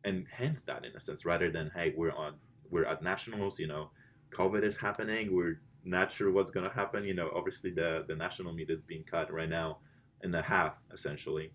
enhance 0.05 0.63
that 0.63 0.85
in 0.85 0.95
a 0.95 0.99
sense 0.99 1.25
rather 1.25 1.51
than 1.51 1.71
hey 1.75 1.93
we're 1.95 2.11
on 2.13 2.33
we're 2.69 2.85
at 2.85 3.03
nationals 3.03 3.59
you 3.59 3.67
know 3.67 3.89
COVID 4.31 4.63
is 4.63 4.77
happening 4.77 5.33
we're 5.35 5.59
not 5.83 6.11
sure 6.11 6.31
what's 6.31 6.51
gonna 6.51 6.69
happen 6.69 7.03
you 7.03 7.13
know 7.13 7.29
obviously 7.35 7.71
the 7.71 8.05
the 8.07 8.15
national 8.15 8.53
meet 8.53 8.69
is 8.69 8.81
being 8.81 9.03
cut 9.03 9.31
right 9.31 9.49
now 9.49 9.77
in 10.23 10.33
a 10.35 10.41
half 10.41 10.75
essentially 10.93 11.51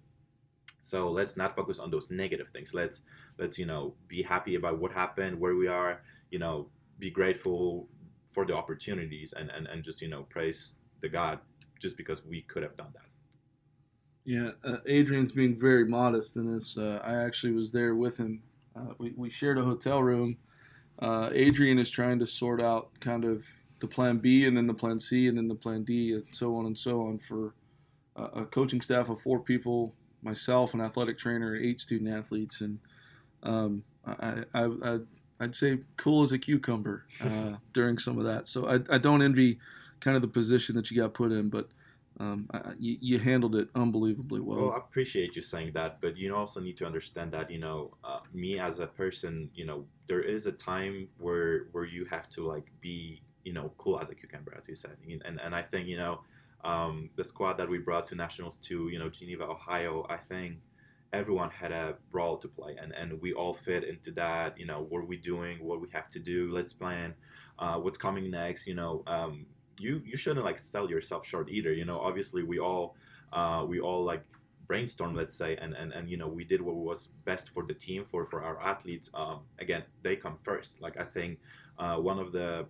so 0.87 1.11
let's 1.11 1.37
not 1.37 1.56
focus 1.56 1.80
on 1.80 1.90
those 1.90 2.12
negative 2.12 2.48
things. 2.52 2.72
Let's 2.72 3.02
let's 3.38 3.59
you 3.59 3.66
know 3.66 3.94
be 4.06 4.22
happy 4.22 4.54
about 4.54 4.78
what 4.78 4.92
happened, 4.92 5.38
where 5.40 5.56
we 5.56 5.66
are. 5.66 6.02
You 6.30 6.38
know, 6.38 6.68
be 7.00 7.11
grateful 7.11 7.88
for 8.28 8.44
the 8.46 8.54
opportunities, 8.54 9.32
and 9.32 9.50
and 9.50 9.66
and 9.66 9.82
just 9.82 10.00
you 10.00 10.09
know 10.09 10.22
praise 10.24 10.76
the 11.00 11.09
God 11.09 11.40
just 11.80 11.96
because 11.96 12.24
we 12.24 12.42
could 12.42 12.62
have 12.62 12.76
done 12.76 12.92
that. 12.94 13.15
Yeah, 14.26 14.50
uh, 14.64 14.78
Adrian's 14.86 15.30
being 15.30 15.56
very 15.56 15.86
modest 15.86 16.36
in 16.36 16.52
this. 16.52 16.76
Uh, 16.76 17.00
I 17.04 17.14
actually 17.14 17.52
was 17.52 17.70
there 17.70 17.94
with 17.94 18.16
him. 18.16 18.42
Uh, 18.74 18.92
we, 18.98 19.12
we 19.16 19.30
shared 19.30 19.56
a 19.56 19.62
hotel 19.62 20.02
room. 20.02 20.36
Uh, 20.98 21.30
Adrian 21.32 21.78
is 21.78 21.90
trying 21.90 22.18
to 22.18 22.26
sort 22.26 22.60
out 22.60 22.90
kind 22.98 23.24
of 23.24 23.46
the 23.78 23.86
plan 23.86 24.18
B 24.18 24.46
and 24.46 24.56
then 24.56 24.66
the 24.66 24.74
plan 24.74 24.98
C 24.98 25.28
and 25.28 25.38
then 25.38 25.46
the 25.46 25.54
plan 25.54 25.84
D 25.84 26.14
and 26.14 26.24
so 26.32 26.56
on 26.56 26.66
and 26.66 26.76
so 26.76 27.02
on 27.02 27.18
for 27.18 27.54
a 28.16 28.46
coaching 28.46 28.80
staff 28.80 29.10
of 29.10 29.20
four 29.20 29.38
people 29.38 29.94
myself, 30.22 30.74
an 30.74 30.80
athletic 30.80 31.18
trainer, 31.18 31.54
eight 31.54 31.80
student 31.80 32.10
athletes, 32.10 32.60
and 32.62 32.78
um, 33.42 33.82
I, 34.06 34.42
I, 34.54 34.64
I, 34.82 34.98
would 35.40 35.54
say 35.54 35.78
cool 35.96 36.22
as 36.22 36.32
a 36.32 36.38
cucumber 36.38 37.04
uh, 37.22 37.56
during 37.74 37.98
some 37.98 38.18
of 38.18 38.24
that. 38.24 38.48
So 38.48 38.66
I, 38.66 38.94
I 38.94 38.98
don't 38.98 39.22
envy 39.22 39.58
kind 40.00 40.16
of 40.16 40.22
the 40.22 40.28
position 40.28 40.74
that 40.76 40.90
you 40.90 41.00
got 41.00 41.14
put 41.14 41.30
in, 41.30 41.50
but 41.50 41.68
um, 42.18 42.48
you, 42.79 42.96
you, 43.00 43.18
handled 43.18 43.57
it 43.57 43.68
unbelievably 43.74 44.40
well. 44.40 44.59
Well, 44.59 44.72
I 44.72 44.79
appreciate 44.79 45.37
you 45.37 45.42
saying 45.42 45.72
that, 45.74 46.00
but 46.00 46.16
you 46.16 46.35
also 46.35 46.61
need 46.61 46.76
to 46.79 46.87
understand 46.87 47.33
that 47.33 47.50
you 47.50 47.59
know 47.59 47.94
uh, 48.05 48.20
me 48.33 48.59
as 48.59 48.79
a 48.79 48.87
person, 48.87 49.50
you 49.55 49.66
know, 49.66 49.85
there 50.09 50.22
is 50.22 50.46
a 50.46 50.52
time 50.52 51.09
where 51.18 51.66
where 51.72 51.85
you 51.85 52.07
have 52.07 52.29
to 52.31 52.46
like 52.46 52.66
be 52.81 53.22
you 53.44 53.52
know 53.52 53.72
cool 53.79 54.00
as 54.00 54.11
a 54.11 54.14
cucumber, 54.14 54.55
as 54.57 54.68
you 54.68 54.74
said, 54.74 54.96
and 55.24 55.40
and 55.40 55.55
I 55.55 55.62
think 55.62 55.88
you 55.88 55.98
know 55.98 56.20
um, 56.64 57.11
the 57.16 57.24
squad 57.24 57.55
that 57.55 57.68
we 57.68 57.79
brought 57.79 58.07
to 58.09 58.14
nationals 58.14 58.59
to 58.59 58.88
you 58.88 58.98
know 58.98 59.09
Geneva, 59.09 59.44
Ohio, 59.44 60.07
I 60.09 60.16
think 60.16 60.57
everyone 61.12 61.50
had 61.50 61.72
a 61.72 61.94
role 62.12 62.38
to 62.38 62.48
play, 62.48 62.76
and 62.81 62.92
and 62.92 63.20
we 63.20 63.33
all 63.33 63.55
fit 63.55 63.85
into 63.85 64.11
that. 64.12 64.59
You 64.59 64.66
know, 64.66 64.87
what 64.88 64.98
are 64.98 65.07
we 65.07 65.16
doing? 65.16 65.59
What 65.62 65.81
we 65.81 65.88
have 65.92 66.11
to 66.11 66.18
do? 66.18 66.50
Let's 66.52 66.72
plan. 66.72 67.14
Uh, 67.59 67.76
what's 67.76 67.98
coming 67.98 68.31
next? 68.31 68.66
You 68.66 68.74
know, 68.74 69.02
um, 69.07 69.46
you 69.78 70.02
you 70.04 70.16
shouldn't 70.16 70.44
like 70.44 70.58
sell 70.58 70.88
yourself 70.88 71.26
short 71.26 71.48
either. 71.50 71.72
You 71.72 71.84
know, 71.84 71.98
obviously 72.00 72.42
we 72.42 72.58
all 72.58 72.96
uh, 73.32 73.64
we 73.68 73.80
all 73.80 74.04
like 74.04 74.24
brainstorm 74.66 75.14
let's 75.14 75.32
say 75.32 75.56
and, 75.58 75.74
and 75.74 75.92
and 75.92 76.10
you 76.10 76.16
know 76.16 76.26
we 76.26 76.42
did 76.42 76.60
what 76.60 76.74
was 76.74 77.10
best 77.24 77.50
for 77.50 77.64
the 77.64 77.72
team 77.72 78.04
for 78.04 78.24
for 78.24 78.42
our 78.42 78.60
athletes 78.60 79.12
um, 79.14 79.38
again 79.60 79.84
they 80.02 80.16
come 80.16 80.36
first 80.42 80.82
like 80.82 80.96
i 80.98 81.04
think 81.04 81.38
uh, 81.78 81.94
one 81.94 82.18
of 82.18 82.32
the 82.32 82.66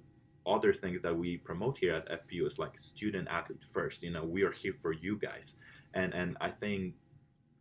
other 0.47 0.73
things 0.73 1.01
that 1.01 1.17
we 1.17 1.37
promote 1.37 1.79
here 1.79 1.95
at 1.95 2.29
FPU 2.29 2.47
is 2.47 2.59
like 2.59 2.79
student 2.79 3.27
athlete 3.29 3.65
first. 3.73 4.03
You 4.03 4.11
know, 4.11 4.25
we 4.25 4.43
are 4.43 4.53
here 4.53 4.75
for 4.81 4.93
you 4.93 5.19
guys, 5.19 5.57
and 5.95 6.15
and 6.15 6.37
I 6.41 6.51
think 6.51 6.95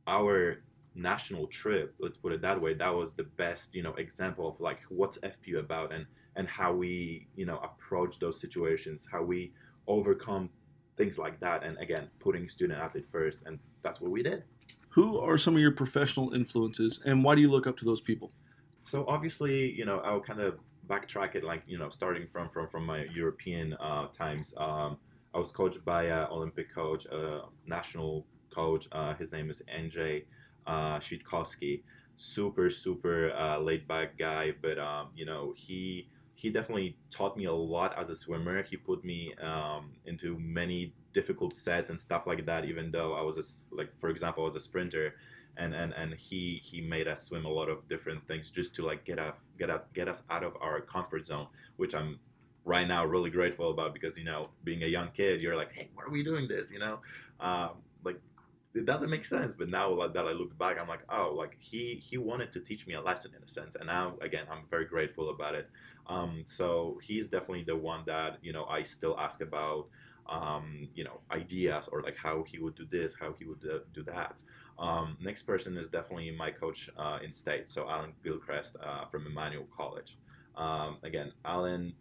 our 0.08 0.62
national 0.94 1.48
trip, 1.48 1.94
let's 2.00 2.18
put 2.18 2.32
it 2.32 2.42
that 2.42 2.62
way, 2.62 2.74
that 2.76 2.94
was 2.94 3.14
the 3.14 3.24
best 3.24 3.76
you 3.76 3.84
know 3.84 3.94
example 3.96 4.48
of 4.48 4.60
like 4.60 4.80
what's 4.90 5.18
FPU 5.20 5.60
about 5.60 5.92
and 5.94 6.06
and 6.36 6.48
how 6.48 6.74
we 6.74 7.28
you 7.36 7.46
know 7.46 7.58
approach 7.60 8.20
those 8.20 8.40
situations, 8.40 9.08
how 9.12 9.24
we 9.24 9.54
overcome 9.88 10.50
things 10.98 11.18
like 11.18 11.40
that, 11.40 11.64
and 11.64 11.78
again 11.78 12.10
putting 12.20 12.48
student 12.50 12.80
athlete 12.80 13.08
first, 13.12 13.46
and 13.46 13.60
that's 13.82 14.02
what 14.02 14.12
we 14.12 14.24
did. 14.24 14.44
Who 14.90 15.20
are 15.20 15.38
some 15.38 15.56
of 15.56 15.62
your 15.62 15.72
professional 15.72 16.34
influences, 16.34 17.02
and 17.06 17.24
why 17.24 17.36
do 17.36 17.42
you 17.42 17.50
look 17.50 17.68
up 17.68 17.78
to 17.78 17.86
those 17.86 18.02
people? 18.02 18.32
So 18.82 19.06
obviously, 19.08 19.72
you 19.72 19.86
know, 19.86 20.00
I'll 20.00 20.22
kind 20.22 20.40
of 20.40 20.60
backtrack 20.88 21.36
it, 21.36 21.44
like 21.44 21.64
you 21.68 21.78
know, 21.78 21.90
starting 21.90 22.28
from 22.32 22.50
from 22.50 22.68
from 22.68 22.86
my 22.86 23.06
European 23.14 23.74
uh, 23.80 24.08
times. 24.08 24.54
Um, 24.58 24.98
I 25.34 25.38
was 25.38 25.52
coached 25.52 25.84
by 25.84 26.04
an 26.04 26.28
Olympic 26.32 26.74
coach, 26.74 27.06
a 27.08 27.42
national 27.66 28.26
coach. 28.54 28.88
Uh, 28.92 29.14
his 29.16 29.32
name 29.32 29.50
is 29.50 29.62
NJ 29.74 30.24
uh, 30.68 31.00
Super 32.18 32.70
super 32.70 33.32
uh, 33.34 33.60
laid 33.60 33.88
back 33.88 34.18
guy, 34.18 34.54
but 34.62 34.80
um, 34.80 35.10
you 35.16 35.26
know 35.26 35.54
he 35.58 36.08
he 36.36 36.50
definitely 36.50 36.98
taught 37.10 37.38
me 37.38 37.46
a 37.46 37.54
lot 37.54 37.98
as 37.98 38.10
a 38.10 38.16
swimmer. 38.16 38.62
He 38.62 38.78
put 38.78 39.04
me 39.04 39.34
um, 39.42 39.94
into 40.06 40.38
many 40.38 40.94
difficult 41.14 41.56
sets 41.56 41.90
and 41.90 42.00
stuff 42.00 42.28
like 42.28 42.46
that. 42.46 42.66
Even 42.66 42.92
though 42.92 43.14
I 43.14 43.22
was 43.22 43.38
a, 43.72 43.76
like, 43.76 43.90
for 44.00 44.10
example, 44.10 44.44
I 44.44 44.48
was 44.48 44.56
a 44.56 44.60
sprinter 44.60 45.16
and 45.58 45.74
and 45.74 45.94
and 45.94 46.14
he 46.14 46.62
he 46.64 46.82
made 46.82 47.08
us 47.08 47.24
swim 47.24 47.46
a 47.46 47.50
lot 47.50 47.70
of 47.70 47.88
different 47.88 48.26
things 48.28 48.52
just 48.52 48.76
to 48.76 48.86
like 48.86 49.06
get 49.06 49.20
up 49.20 49.40
get 49.58 49.70
up 49.70 49.94
get 49.94 50.08
us 50.08 50.24
out 50.30 50.44
of 50.44 50.54
our 50.62 50.82
comfort 50.82 51.26
zone 51.26 51.48
which 51.78 51.96
i'm 51.96 52.20
right 52.66 52.88
now 52.88 53.06
really 53.06 53.30
grateful 53.30 53.72
about 53.72 53.94
because 53.94 54.18
you 54.18 54.24
know 54.24 54.50
being 54.64 54.84
a 54.84 54.88
young 54.88 55.10
kid 55.12 55.42
you're 55.42 55.56
like 55.56 55.72
hey 55.72 55.90
why 55.94 56.04
are 56.04 56.10
we 56.10 56.24
doing 56.24 56.48
this 56.48 56.72
you 56.72 56.80
know 56.80 57.00
um, 57.40 57.70
like 58.04 58.20
it 58.74 58.86
doesn't 58.86 59.10
make 59.10 59.24
sense 59.24 59.56
but 59.56 59.70
now 59.70 59.96
that 60.08 60.26
i 60.26 60.32
look 60.32 60.58
back 60.58 60.78
i'm 60.80 60.88
like 60.88 61.04
oh 61.10 61.34
like 61.38 61.56
he 61.60 62.02
he 62.04 62.18
wanted 62.18 62.52
to 62.52 62.60
teach 62.60 62.86
me 62.88 62.96
a 62.96 63.02
lesson 63.02 63.32
in 63.36 63.44
a 63.44 63.48
sense 63.48 63.76
and 63.76 63.88
now 63.88 64.16
again 64.22 64.46
i'm 64.52 64.64
very 64.70 64.86
grateful 64.86 65.30
about 65.30 65.56
it 65.56 65.70
um, 66.08 66.44
so 66.46 67.00
he's 67.02 67.28
definitely 67.28 67.64
the 67.64 67.76
one 67.76 68.04
that 68.06 68.38
you 68.42 68.54
know 68.54 68.66
i 68.66 68.84
still 68.84 69.18
ask 69.20 69.42
about 69.42 69.88
um, 70.28 70.88
you 70.96 71.04
know 71.04 71.20
ideas 71.32 71.88
or 71.92 72.02
like 72.02 72.18
how 72.18 72.44
he 72.44 72.58
would 72.60 72.76
do 72.76 72.86
this 72.90 73.16
how 73.16 73.34
he 73.38 73.46
would 73.46 73.64
uh, 73.72 73.80
do 73.94 74.04
that 74.04 74.36
um, 74.78 75.18
next 75.22 75.44
person 75.44 75.78
is 75.78 75.88
definitely 75.88 76.32
my 76.32 76.52
coach 76.52 76.90
uh, 76.98 77.20
in 77.24 77.32
state, 77.32 77.70
so 77.70 77.90
Alan 77.90 78.14
Gilchrist 78.24 78.76
uh, 78.84 79.06
from 79.06 79.26
Emmanuel 79.26 79.68
College. 79.76 80.18
Um, 80.56 80.98
again, 81.04 81.32
Alan, 81.46 81.94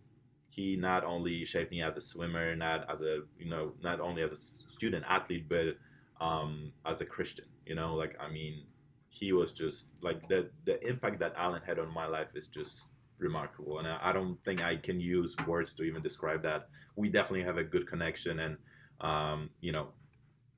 he 0.50 0.76
not 0.76 1.04
only 1.04 1.44
shaped 1.44 1.70
me 1.70 1.82
as 1.82 1.96
a 1.96 2.00
swimmer, 2.00 2.54
not 2.56 2.90
as 2.90 3.02
a 3.02 3.20
you 3.38 3.48
know, 3.48 3.74
not 3.82 4.00
only 4.00 4.22
as 4.22 4.32
a 4.32 4.36
student 4.36 5.04
athlete, 5.08 5.48
but 5.48 5.76
um, 6.20 6.72
as 6.84 7.00
a 7.00 7.06
Christian. 7.06 7.46
You 7.64 7.76
know, 7.76 7.94
like 7.94 8.16
I 8.20 8.28
mean, 8.30 8.64
he 9.08 9.32
was 9.32 9.52
just 9.52 10.02
like 10.02 10.28
the 10.28 10.50
the 10.64 10.84
impact 10.86 11.20
that 11.20 11.34
Alan 11.36 11.62
had 11.64 11.78
on 11.78 11.92
my 11.92 12.06
life 12.06 12.28
is 12.34 12.48
just 12.48 12.90
remarkable, 13.24 13.80
and 13.80 13.88
I, 13.88 13.98
I 14.02 14.12
don't 14.12 14.38
think 14.44 14.62
I 14.62 14.76
can 14.76 15.00
use 15.00 15.34
words 15.46 15.74
to 15.74 15.82
even 15.82 16.02
describe 16.02 16.42
that. 16.42 16.68
We 16.96 17.08
definitely 17.08 17.42
have 17.42 17.58
a 17.58 17.64
good 17.64 17.86
connection, 17.88 18.38
and 18.40 18.56
um, 19.00 19.50
you 19.60 19.72
know, 19.72 19.88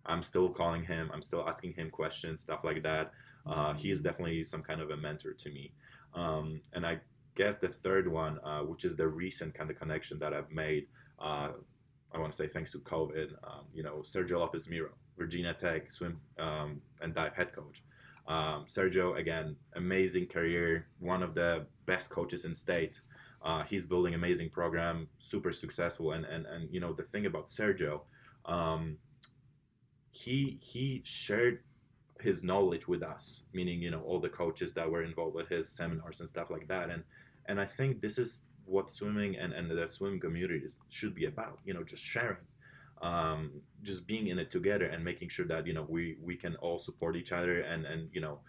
I'm 0.04 0.22
still 0.22 0.48
calling 0.50 0.84
him. 0.84 1.10
I'm 1.12 1.22
still 1.22 1.44
asking 1.48 1.72
him 1.72 1.90
questions, 1.90 2.42
stuff 2.42 2.60
like 2.64 2.82
that. 2.82 3.12
Uh, 3.46 3.74
he's 3.74 4.02
definitely 4.02 4.44
some 4.44 4.62
kind 4.62 4.80
of 4.80 4.90
a 4.90 4.96
mentor 4.96 5.32
to 5.32 5.50
me. 5.50 5.72
Um, 6.14 6.60
and 6.72 6.86
I 6.86 7.00
guess 7.34 7.56
the 7.56 7.68
third 7.68 8.08
one, 8.08 8.38
uh, 8.44 8.60
which 8.60 8.84
is 8.84 8.96
the 8.96 9.08
recent 9.08 9.54
kind 9.54 9.70
of 9.70 9.78
connection 9.78 10.18
that 10.18 10.34
I've 10.34 10.50
made, 10.50 10.86
uh, 11.18 11.50
I 12.12 12.18
want 12.18 12.32
to 12.32 12.36
say 12.36 12.48
thanks 12.48 12.72
to 12.72 12.78
COVID. 12.78 13.32
Um, 13.44 13.64
you 13.72 13.82
know, 13.82 13.96
Sergio 14.02 14.38
Lopez 14.40 14.68
Miro, 14.68 14.90
Virginia 15.18 15.54
Tech 15.54 15.90
swim 15.90 16.20
um, 16.38 16.80
and 17.00 17.14
dive 17.14 17.34
head 17.34 17.52
coach. 17.52 17.82
Um, 18.26 18.64
Sergio, 18.66 19.18
again, 19.18 19.56
amazing 19.76 20.26
career, 20.26 20.88
one 20.98 21.22
of 21.22 21.34
the 21.34 21.66
best 21.86 22.10
coaches 22.10 22.44
in 22.44 22.54
state. 22.54 23.00
Uh, 23.42 23.62
he's 23.64 23.86
building 23.86 24.14
amazing 24.14 24.50
program, 24.50 25.08
super 25.18 25.52
successful, 25.52 26.12
and 26.12 26.24
and 26.24 26.46
and 26.46 26.68
you 26.72 26.80
know 26.80 26.92
the 26.92 27.02
thing 27.02 27.26
about 27.26 27.46
Sergio, 27.48 28.00
um, 28.44 28.98
he 30.10 30.58
he 30.60 31.02
shared 31.04 31.60
his 32.20 32.42
knowledge 32.42 32.88
with 32.88 33.02
us, 33.02 33.44
meaning 33.52 33.80
you 33.80 33.90
know 33.90 34.00
all 34.00 34.20
the 34.20 34.28
coaches 34.28 34.72
that 34.74 34.90
were 34.90 35.02
involved 35.02 35.34
with 35.34 35.48
his 35.48 35.68
seminars 35.68 36.20
and 36.20 36.28
stuff 36.28 36.50
like 36.50 36.66
that. 36.68 36.90
And 36.90 37.04
and 37.46 37.60
I 37.60 37.66
think 37.66 38.00
this 38.00 38.18
is 38.18 38.42
what 38.64 38.90
swimming 38.90 39.36
and, 39.36 39.52
and 39.52 39.70
the 39.70 39.86
swimming 39.86 40.20
communities 40.20 40.78
should 40.88 41.14
be 41.14 41.26
about. 41.26 41.58
You 41.64 41.74
know, 41.74 41.84
just 41.84 42.04
sharing, 42.04 42.44
um, 43.02 43.52
just 43.82 44.06
being 44.06 44.28
in 44.28 44.38
it 44.38 44.50
together 44.50 44.86
and 44.86 45.04
making 45.04 45.28
sure 45.28 45.46
that 45.46 45.66
you 45.66 45.74
know 45.74 45.86
we 45.88 46.16
we 46.22 46.36
can 46.36 46.56
all 46.56 46.78
support 46.78 47.16
each 47.16 47.32
other 47.32 47.60
and 47.60 47.84
and 47.84 48.08
you 48.12 48.20
know 48.20 48.40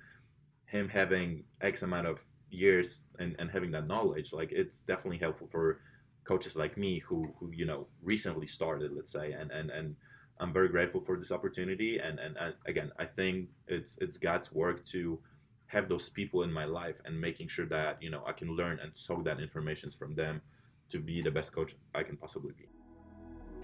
him 0.65 0.89
having 0.89 1.43
X 1.62 1.84
amount 1.84 2.08
of 2.08 2.23
years 2.50 3.04
and, 3.20 3.36
and 3.40 3.50
having 3.50 3.72
that 3.72 3.88
knowledge 3.88 4.34
like 4.34 4.52
it's 4.52 4.82
definitely 4.82 5.18
helpful 5.18 5.48
for 5.52 5.80
coaches 6.24 6.56
like 6.56 6.78
me 6.78 7.00
who 7.00 7.34
who 7.40 7.52
you 7.52 7.66
know 7.66 7.88
recently 8.02 8.48
started 8.48 8.92
let's 8.94 9.12
say 9.12 9.32
and 9.32 9.52
and 9.52 9.70
and 9.70 9.96
i'm 10.40 10.54
very 10.54 10.68
grateful 10.70 11.02
for 11.02 11.18
this 11.18 11.32
opportunity. 11.32 12.00
And 12.00 12.20
and, 12.20 12.36
and 12.38 12.54
again 12.66 12.92
i 13.00 13.06
think 13.06 13.50
it's 13.68 13.98
it's 14.00 14.18
god's 14.18 14.52
work 14.54 14.86
to 14.88 15.20
have 15.68 15.90
those 15.90 16.10
people 16.10 16.44
in 16.44 16.52
my 16.52 16.66
life 16.66 17.02
and 17.06 17.20
making 17.20 17.48
sure 17.50 17.66
that 17.68 18.02
you 18.02 18.10
know 18.10 18.24
i 18.26 18.32
can 18.32 18.56
learn 18.56 18.80
and 18.82 18.96
soak 18.96 19.24
that 19.26 19.40
information 19.40 19.90
from 19.92 20.16
them 20.16 20.42
to 20.90 21.00
be 21.00 21.22
the 21.22 21.32
best 21.32 21.54
coach 21.54 21.76
i 21.96 22.04
can 22.04 22.18
possibly 22.18 22.54
be. 22.58 22.66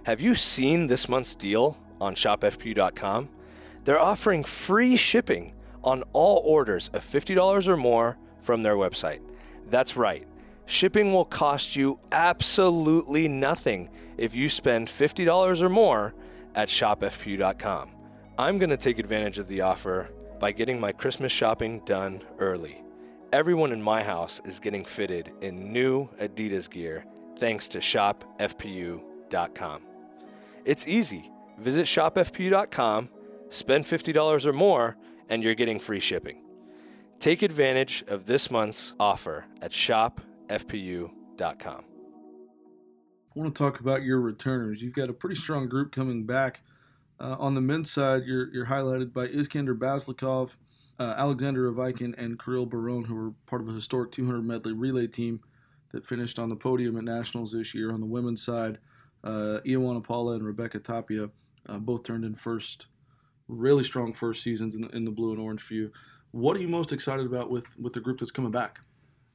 Have 0.06 0.20
you 0.20 0.36
seen 0.36 0.88
this 0.88 1.08
month's 1.08 1.36
deal 1.36 1.78
on 2.02 2.16
shopfpu.com 2.16 3.30
they're 3.84 4.00
offering 4.00 4.44
free 4.44 4.96
shipping 4.96 5.54
on 5.84 6.04
all 6.14 6.42
orders 6.46 6.90
of 6.94 7.04
$50 7.04 7.68
or 7.68 7.78
more 7.78 8.18
from 8.44 8.62
their 8.64 8.76
website. 8.76 9.22
That's 9.70 9.98
right. 9.98 10.28
Shipping 10.66 11.12
will 11.12 11.26
cost 11.26 11.76
you 11.76 12.00
absolutely 12.12 13.28
nothing 13.28 13.90
if 14.18 14.36
you 14.36 14.50
spend 14.50 14.88
$50 14.88 15.62
or 15.62 15.70
more 15.70 16.14
at 16.56 16.70
shopfpu.com. 16.70 17.90
I'm 18.38 18.58
going 18.58 18.70
to 18.70 18.78
take 18.78 19.00
advantage 19.00 19.40
of 19.40 19.48
the 19.48 19.62
offer 19.62 20.10
by 20.40 20.52
getting 20.52 20.80
my 20.80 20.92
Christmas 20.92 21.32
shopping 21.32 21.82
done 21.86 22.22
early. 22.40 22.84
Everyone 23.32 23.72
in 23.72 23.82
my 23.82 24.04
house 24.04 24.42
is 24.46 24.60
getting 24.60 24.86
fitted 24.86 25.32
in 25.42 25.72
new 25.74 26.10
Adidas 26.20 26.70
gear 26.70 27.06
thanks 27.38 27.68
to 27.70 27.80
shopfpu.com. 27.80 29.02
It's 30.66 30.88
easy. 30.88 31.32
Visit 31.58 31.86
shopfpu.com, 31.86 33.10
spend 33.50 33.86
$50 33.86 34.46
or 34.46 34.54
more, 34.54 34.98
and 35.30 35.44
you're 35.44 35.56
getting 35.56 35.80
free 35.80 36.00
shipping. 36.00 36.43
Take 37.24 37.42
advantage 37.42 38.04
of 38.10 38.26
this 38.26 38.52
month's 38.52 38.96
offer 39.00 39.46
at 39.62 39.72
shopfpu.com. 39.72 41.08
I 41.40 43.34
want 43.34 43.56
to 43.56 43.58
talk 43.58 43.80
about 43.80 44.04
your 44.04 44.20
returners. 44.20 44.82
You've 44.82 44.94
got 44.94 45.10
a 45.10 45.14
pretty 45.14 45.36
strong 45.36 45.70
group 45.70 45.94
coming 45.94 46.26
back. 46.26 46.64
Uh, 47.22 47.38
on 47.40 47.54
the 47.54 47.62
men's 47.62 47.90
side, 47.90 48.24
you're, 48.26 48.54
you're 48.54 48.66
highlighted 48.66 49.14
by 49.14 49.28
Iskander 49.28 49.74
Bazlikov, 49.74 50.58
uh, 51.00 51.14
Alexander 51.16 51.72
Avikin, 51.72 52.14
and 52.18 52.38
Kirill 52.38 52.66
Barone, 52.66 53.06
who 53.06 53.16
were 53.16 53.32
part 53.46 53.62
of 53.62 53.70
a 53.70 53.72
historic 53.72 54.12
200 54.12 54.42
medley 54.42 54.74
relay 54.74 55.08
team 55.08 55.40
that 55.94 56.06
finished 56.06 56.38
on 56.38 56.50
the 56.50 56.58
podium 56.58 56.98
at 56.98 57.06
nationals 57.06 57.54
this 57.54 57.74
year. 57.74 57.94
On 57.94 58.02
the 58.02 58.06
women's 58.06 58.44
side, 58.44 58.80
uh, 59.24 59.60
Paula 60.04 60.34
and 60.34 60.46
Rebecca 60.46 60.80
Tapia 60.80 61.30
uh, 61.70 61.78
both 61.78 62.04
turned 62.04 62.26
in 62.26 62.36
first, 62.36 62.88
really 63.48 63.86
strong 63.86 64.12
first 64.12 64.44
seasons 64.44 64.76
in 64.76 64.82
the, 64.82 64.90
in 64.90 65.06
the 65.06 65.12
blue 65.12 65.32
and 65.32 65.40
orange 65.40 65.62
for 65.62 65.74
you. 65.74 65.90
What 66.34 66.58
are 66.58 66.60
you 66.60 66.68
most 66.68 66.92
excited 66.92 67.28
about 67.28 67.52
with 67.52 67.68
with 67.78 67.94
the 67.94 68.00
group 68.00 68.20
that's 68.20 68.32
coming 68.32 68.50
back? 68.50 68.80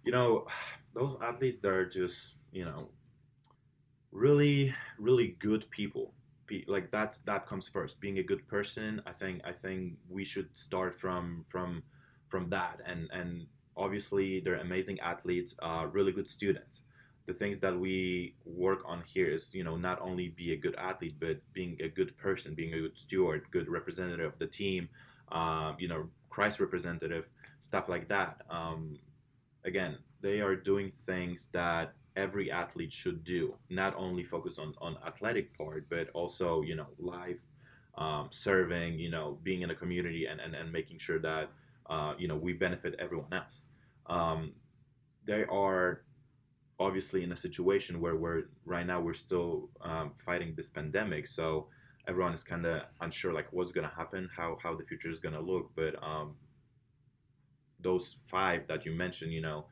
You 0.04 0.10
know, 0.10 0.48
those 0.94 1.16
athletes 1.22 1.60
that 1.60 1.70
are 1.70 1.86
just 1.86 2.38
you 2.50 2.64
know 2.64 2.88
really 4.10 4.74
really 4.98 5.36
good 5.38 5.70
people. 5.70 6.12
Be, 6.48 6.64
like 6.66 6.90
that's 6.90 7.20
that 7.20 7.46
comes 7.46 7.68
first. 7.68 8.00
Being 8.00 8.18
a 8.18 8.24
good 8.24 8.48
person, 8.48 9.00
I 9.06 9.12
think 9.12 9.42
I 9.44 9.52
think 9.52 9.92
we 10.08 10.24
should 10.24 10.48
start 10.58 10.98
from 10.98 11.44
from 11.48 11.84
from 12.26 12.50
that. 12.50 12.80
And 12.84 13.08
and 13.12 13.46
obviously 13.76 14.40
they're 14.40 14.56
amazing 14.56 14.98
athletes, 14.98 15.54
uh, 15.62 15.86
really 15.92 16.10
good 16.10 16.28
students. 16.28 16.80
The 17.26 17.34
things 17.34 17.60
that 17.60 17.78
we 17.78 18.34
work 18.44 18.80
on 18.84 19.02
here 19.06 19.30
is 19.30 19.54
you 19.54 19.62
know 19.62 19.76
not 19.76 20.00
only 20.00 20.30
be 20.30 20.52
a 20.52 20.56
good 20.56 20.74
athlete, 20.74 21.14
but 21.20 21.36
being 21.52 21.76
a 21.80 21.88
good 21.88 22.16
person, 22.16 22.54
being 22.54 22.74
a 22.74 22.80
good 22.80 22.98
steward, 22.98 23.42
good 23.52 23.68
representative 23.68 24.32
of 24.32 24.38
the 24.40 24.48
team. 24.48 24.88
Um, 25.30 25.76
you 25.78 25.86
know, 25.86 26.08
Christ 26.38 26.60
representative, 26.60 27.26
stuff 27.58 27.88
like 27.88 28.06
that. 28.10 28.42
Um, 28.48 28.96
again, 29.64 29.98
they 30.20 30.40
are 30.40 30.54
doing 30.54 30.92
things 31.04 31.48
that 31.52 31.94
every 32.14 32.48
athlete 32.52 32.92
should 32.92 33.24
do. 33.24 33.56
Not 33.70 33.92
only 33.96 34.22
focus 34.22 34.56
on 34.60 34.72
on 34.80 34.98
athletic 35.04 35.46
part, 35.58 35.88
but 35.90 36.10
also 36.14 36.62
you 36.62 36.76
know 36.76 36.86
life, 36.96 37.40
um, 37.96 38.28
serving, 38.30 39.00
you 39.00 39.10
know, 39.10 39.38
being 39.42 39.62
in 39.62 39.70
a 39.70 39.74
community 39.74 40.26
and 40.26 40.38
and, 40.40 40.54
and 40.54 40.70
making 40.70 41.00
sure 41.00 41.18
that 41.18 41.50
uh, 41.90 42.14
you 42.16 42.28
know 42.28 42.36
we 42.36 42.52
benefit 42.52 42.94
everyone 43.00 43.32
else. 43.32 43.62
Um, 44.06 44.52
they 45.24 45.44
are 45.46 46.02
obviously 46.78 47.24
in 47.24 47.32
a 47.32 47.36
situation 47.36 48.00
where 48.00 48.14
we're 48.14 48.44
right 48.64 48.86
now 48.86 49.00
we're 49.00 49.22
still 49.28 49.70
um, 49.80 50.12
fighting 50.24 50.54
this 50.54 50.68
pandemic, 50.68 51.26
so 51.26 51.66
everyone 52.08 52.32
is 52.32 52.42
kind 52.42 52.66
of 52.66 52.82
unsure 53.02 53.32
like 53.32 53.46
what's 53.52 53.70
going 53.70 53.88
to 53.88 53.94
happen 53.94 54.28
how 54.34 54.56
how 54.62 54.74
the 54.74 54.84
future 54.84 55.10
is 55.10 55.20
going 55.20 55.34
to 55.34 55.40
look 55.40 55.70
but 55.76 55.94
um 56.02 56.34
those 57.80 58.16
five 58.26 58.66
that 58.66 58.84
you 58.84 58.92
mentioned 58.92 59.32
you 59.32 59.40
know 59.40 59.66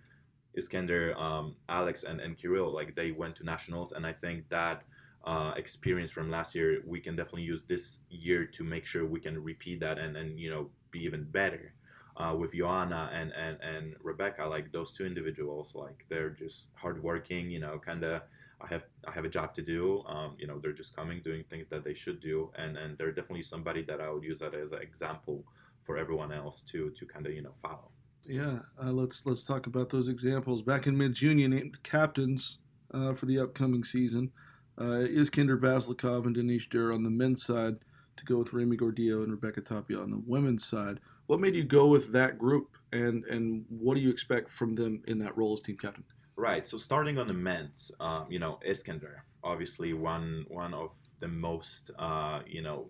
iskander 0.55 1.16
um, 1.18 1.57
alex 1.68 2.05
and, 2.05 2.20
and 2.20 2.37
kirill 2.37 2.72
like 2.72 2.94
they 2.94 3.11
went 3.11 3.35
to 3.35 3.44
nationals 3.44 3.92
and 3.92 4.07
i 4.07 4.12
think 4.12 4.49
that 4.49 4.83
uh, 5.27 5.53
experience 5.57 6.12
from 6.12 6.31
last 6.31 6.55
year 6.55 6.83
we 6.87 7.01
can 7.01 7.16
definitely 7.16 7.42
use 7.42 7.64
this 7.64 8.01
year 8.11 8.44
to 8.44 8.62
make 8.62 8.87
sure 8.87 9.05
we 9.05 9.18
can 9.18 9.42
repeat 9.42 9.81
that 9.81 9.99
and 9.99 10.16
and 10.16 10.38
you 10.38 10.49
know 10.49 10.70
be 10.92 11.01
even 11.01 11.25
better 11.25 11.75
uh, 12.16 12.35
with 12.35 12.52
Joanna 12.55 13.11
and, 13.12 13.33
and 13.33 13.59
and 13.61 13.94
Rebecca, 14.02 14.44
like 14.44 14.72
those 14.72 14.92
two 14.92 15.05
individuals, 15.05 15.74
like 15.74 16.05
they're 16.09 16.31
just 16.31 16.68
hardworking, 16.74 17.50
you 17.50 17.61
know, 17.61 17.79
kind 17.79 18.05
of 18.05 18.22
I 18.61 18.66
have 18.68 18.85
I 19.07 19.12
have 19.12 19.24
a 19.24 19.29
job 19.29 19.55
to 19.55 19.62
do. 19.62 20.02
Um, 20.07 20.35
you 20.38 20.46
know, 20.46 20.59
they're 20.59 20.72
just 20.72 20.96
coming, 20.96 21.20
doing 21.22 21.44
things 21.50 21.68
that 21.68 21.85
they 21.85 21.94
should 21.94 22.20
do, 22.20 22.50
and 22.57 22.76
and 22.76 22.96
they're 22.96 23.12
definitely 23.12 23.42
somebody 23.42 23.83
that 23.83 24.00
I 24.00 24.11
would 24.11 24.24
use 24.24 24.40
that 24.40 24.55
as 24.55 24.72
an 24.72 24.83
example 24.83 25.44
for 25.85 25.98
everyone 25.98 26.33
else 26.33 26.62
to 26.62 26.90
to 26.90 27.07
kind 27.07 27.26
of 27.26 27.33
you 27.33 27.42
know 27.42 27.55
follow. 27.62 27.90
Yeah, 28.24 28.61
uh, 28.83 28.92
let's 28.92 29.24
let's 29.26 29.44
talk 29.44 29.66
about 29.66 29.90
those 29.90 30.09
examples. 30.09 30.62
Back 30.62 30.87
in 30.87 30.96
mid 30.96 31.14
June, 31.14 31.38
you 31.38 31.48
named 31.48 31.83
captains 31.83 32.59
uh, 32.92 33.12
for 33.12 33.26
the 33.26 33.38
upcoming 33.38 33.85
season. 33.85 34.33
Uh, 34.79 35.05
Iskander 35.05 35.57
Bazlikov 35.57 36.26
and 36.26 36.37
Denish 36.37 36.68
Dur 36.68 36.92
on 36.92 37.02
the 37.02 37.11
men's 37.11 37.44
side 37.44 37.79
to 38.16 38.24
go 38.24 38.37
with 38.37 38.52
Remy 38.52 38.76
Gordillo 38.76 39.22
and 39.22 39.31
Rebecca 39.31 39.61
Tapia 39.61 40.00
on 40.00 40.11
the 40.11 40.22
women's 40.26 40.66
side. 40.66 41.00
What 41.27 41.41
made 41.41 41.55
you 41.55 41.65
go 41.65 41.87
with 41.87 42.12
that 42.12 42.39
group, 42.39 42.77
and 42.93 43.25
and 43.25 43.65
what 43.69 43.97
do 43.97 44.01
you 44.01 44.11
expect 44.11 44.51
from 44.51 44.75
them 44.75 45.03
in 45.07 45.19
that 45.19 45.37
role 45.37 45.55
as 45.55 45.61
team 45.61 45.77
captain? 45.77 46.05
Right. 46.37 46.67
So 46.67 46.77
starting 46.77 47.19
on 47.19 47.27
the 47.27 47.35
men's, 47.35 47.91
um, 47.99 48.27
you 48.29 48.39
know, 48.39 48.59
Iskander, 48.65 49.25
obviously 49.43 49.95
one 49.95 50.45
one 50.49 50.75
of 50.75 50.91
the 51.21 51.29
most, 51.29 51.91
uh, 51.99 52.41
you 52.47 52.62
know, 52.62 52.89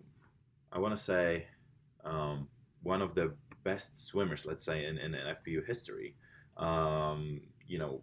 I 0.72 0.80
want 0.80 0.96
to 0.96 1.02
say, 1.02 1.46
um, 2.04 2.48
one 2.82 3.02
of 3.02 3.14
the 3.14 3.34
best 3.62 4.04
swimmers, 4.06 4.46
let's 4.46 4.64
say, 4.64 4.86
in, 4.86 4.98
in, 4.98 5.12
FPU 5.12 5.64
history. 5.66 6.16
Um, 6.56 7.40
you 7.66 7.78
know, 7.78 8.02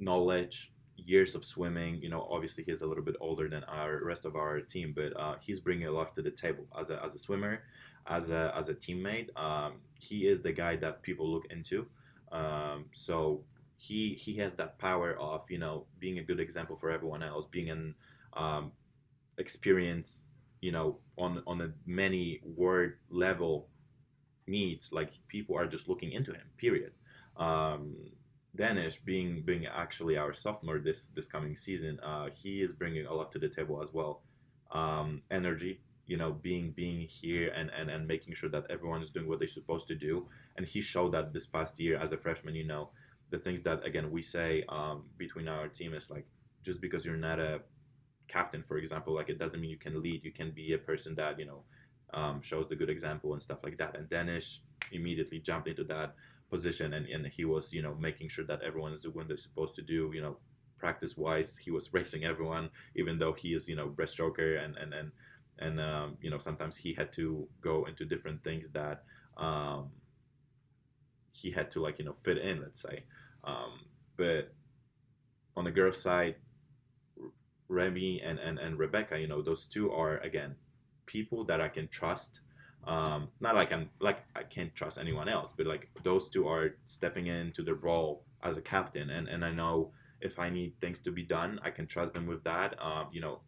knowledge, 0.00 0.72
years 0.96 1.34
of 1.34 1.44
swimming. 1.44 2.00
You 2.02 2.08
know, 2.08 2.26
obviously 2.30 2.64
he's 2.64 2.82
a 2.82 2.86
little 2.86 3.04
bit 3.04 3.16
older 3.20 3.48
than 3.48 3.64
our 3.64 4.04
rest 4.04 4.24
of 4.24 4.36
our 4.36 4.60
team, 4.60 4.92
but 4.94 5.18
uh, 5.18 5.36
he's 5.40 5.60
bringing 5.60 5.86
a 5.86 5.92
lot 5.92 6.14
to 6.14 6.22
the 6.22 6.30
table 6.30 6.66
as 6.78 6.90
a, 6.90 7.02
as 7.04 7.14
a 7.14 7.18
swimmer, 7.18 7.62
as 8.06 8.30
a 8.30 8.52
as 8.56 8.68
a 8.68 8.74
teammate. 8.74 9.36
Um, 9.36 9.74
he 9.94 10.26
is 10.26 10.42
the 10.42 10.52
guy 10.52 10.76
that 10.76 11.02
people 11.02 11.30
look 11.30 11.46
into. 11.50 11.86
Um, 12.30 12.86
so 12.92 13.44
he 13.76 14.14
he 14.14 14.36
has 14.36 14.54
that 14.56 14.78
power 14.78 15.16
of 15.18 15.50
you 15.50 15.58
know 15.58 15.86
being 15.98 16.18
a 16.18 16.22
good 16.22 16.40
example 16.40 16.76
for 16.76 16.90
everyone 16.90 17.22
else, 17.22 17.46
being 17.50 17.70
an 17.70 17.94
um, 18.34 18.72
experience 19.38 20.26
you 20.62 20.72
know 20.72 20.98
on 21.18 21.42
on 21.46 21.60
a 21.60 21.70
many 21.86 22.40
word 22.44 22.98
level 23.10 23.68
needs 24.46 24.92
like 24.92 25.10
people 25.28 25.56
are 25.56 25.66
just 25.66 25.88
looking 25.88 26.12
into 26.12 26.32
him 26.32 26.46
period 26.56 26.92
um 27.36 27.94
Danish 28.54 28.98
being 29.00 29.42
being 29.44 29.66
actually 29.66 30.16
our 30.16 30.32
sophomore 30.32 30.78
this 30.78 31.08
this 31.08 31.26
coming 31.26 31.56
season 31.56 31.98
uh 32.00 32.28
he 32.30 32.62
is 32.62 32.72
bringing 32.72 33.06
a 33.06 33.12
lot 33.12 33.30
to 33.32 33.38
the 33.38 33.48
table 33.48 33.82
as 33.82 33.92
well 33.92 34.22
um 34.70 35.22
energy 35.30 35.80
you 36.06 36.16
know 36.16 36.32
being 36.32 36.72
being 36.72 37.00
here 37.00 37.52
and 37.56 37.70
and 37.70 37.90
and 37.90 38.06
making 38.06 38.34
sure 38.34 38.50
that 38.50 38.64
everyone 38.68 39.00
is 39.00 39.10
doing 39.10 39.28
what 39.28 39.38
they're 39.38 39.48
supposed 39.48 39.86
to 39.86 39.94
do 39.94 40.26
and 40.56 40.66
he 40.66 40.80
showed 40.80 41.12
that 41.12 41.32
this 41.32 41.46
past 41.46 41.78
year 41.78 41.98
as 41.98 42.12
a 42.12 42.16
freshman 42.16 42.54
you 42.54 42.66
know 42.66 42.90
the 43.30 43.38
things 43.38 43.62
that 43.62 43.84
again 43.86 44.10
we 44.10 44.20
say 44.20 44.64
um, 44.68 45.04
between 45.16 45.48
our 45.48 45.68
team 45.68 45.94
is 45.94 46.10
like 46.10 46.26
just 46.62 46.80
because 46.80 47.04
you're 47.04 47.16
not 47.16 47.38
a 47.38 47.60
captain, 48.32 48.62
for 48.62 48.78
example, 48.78 49.14
like 49.14 49.28
it 49.28 49.38
doesn't 49.38 49.60
mean 49.60 49.70
you 49.70 49.76
can 49.76 50.02
lead. 50.02 50.24
You 50.24 50.32
can 50.32 50.50
be 50.50 50.72
a 50.72 50.78
person 50.78 51.14
that 51.16 51.38
you 51.38 51.46
know 51.46 51.62
um, 52.14 52.42
shows 52.42 52.66
the 52.68 52.76
good 52.76 52.90
example 52.90 53.32
and 53.34 53.42
stuff 53.42 53.58
like 53.62 53.78
that. 53.78 53.96
And 53.96 54.08
Danish 54.08 54.60
immediately 54.90 55.38
jumped 55.38 55.68
into 55.68 55.84
that 55.84 56.14
position, 56.50 56.94
and, 56.94 57.06
and 57.06 57.26
he 57.26 57.44
was 57.44 57.72
you 57.72 57.82
know 57.82 57.94
making 57.94 58.28
sure 58.28 58.46
that 58.46 58.62
everyone 58.62 58.92
is 58.92 59.02
doing 59.02 59.14
what 59.14 59.28
they're 59.28 59.36
supposed 59.36 59.74
to 59.76 59.82
do. 59.82 60.10
You 60.14 60.22
know, 60.22 60.36
practice 60.78 61.16
wise, 61.16 61.56
he 61.56 61.70
was 61.70 61.92
racing 61.98 62.24
everyone, 62.24 62.70
even 62.96 63.18
though 63.18 63.32
he 63.32 63.54
is 63.54 63.68
you 63.68 63.76
know 63.76 63.88
breaststroker 63.88 64.64
and 64.64 64.76
and 64.76 64.94
and 64.94 65.12
and 65.62 65.80
um, 65.80 66.16
you 66.22 66.30
know 66.30 66.38
sometimes 66.38 66.76
he 66.76 66.94
had 66.94 67.12
to 67.14 67.48
go 67.60 67.84
into 67.88 68.04
different 68.04 68.42
things 68.44 68.70
that 68.72 69.04
um, 69.36 69.90
he 71.32 71.50
had 71.50 71.70
to 71.72 71.80
like 71.80 71.98
you 71.98 72.04
know 72.04 72.16
fit 72.24 72.38
in, 72.38 72.60
let's 72.62 72.80
say. 72.80 73.04
Um, 73.44 73.72
but 74.16 74.52
on 75.56 75.64
the 75.64 75.70
girls' 75.70 76.00
side, 76.02 76.36
Remy 77.68 78.20
and, 78.22 78.38
and, 78.38 78.58
and 78.58 78.78
Rebecca, 78.78 79.18
you 79.18 79.26
know, 79.28 79.42
those 79.42 79.66
two 79.66 79.90
are, 79.92 80.18
again, 80.18 80.56
people 81.06 81.44
that 81.46 81.60
I 81.60 81.68
can 81.68 81.88
trust 81.88 82.40
Um, 82.84 83.28
not 83.40 83.54
like 83.54 83.72
I'm 83.72 83.90
like 84.00 84.20
I 84.34 84.42
can't 84.44 84.74
trust 84.74 84.98
anyone 84.98 85.28
else, 85.28 85.54
but 85.56 85.66
like 85.66 85.88
those 86.02 86.30
two 86.30 86.48
are 86.48 86.76
stepping 86.84 87.26
into 87.28 87.62
the 87.62 87.74
role 87.74 88.24
as 88.42 88.56
a 88.56 88.62
captain, 88.62 89.10
and 89.10 89.28
and 89.28 89.44
I 89.44 89.52
know 89.52 89.92
if 90.20 90.38
I 90.38 90.50
need 90.50 90.72
things 90.80 91.00
to 91.02 91.12
be 91.12 91.22
done, 91.24 91.60
I 91.64 91.70
can 91.70 91.86
trust 91.86 92.12
them 92.14 92.26
with 92.26 92.42
that. 92.44 92.74
Um, 92.82 93.06
you 93.12 93.20
know, 93.20 93.40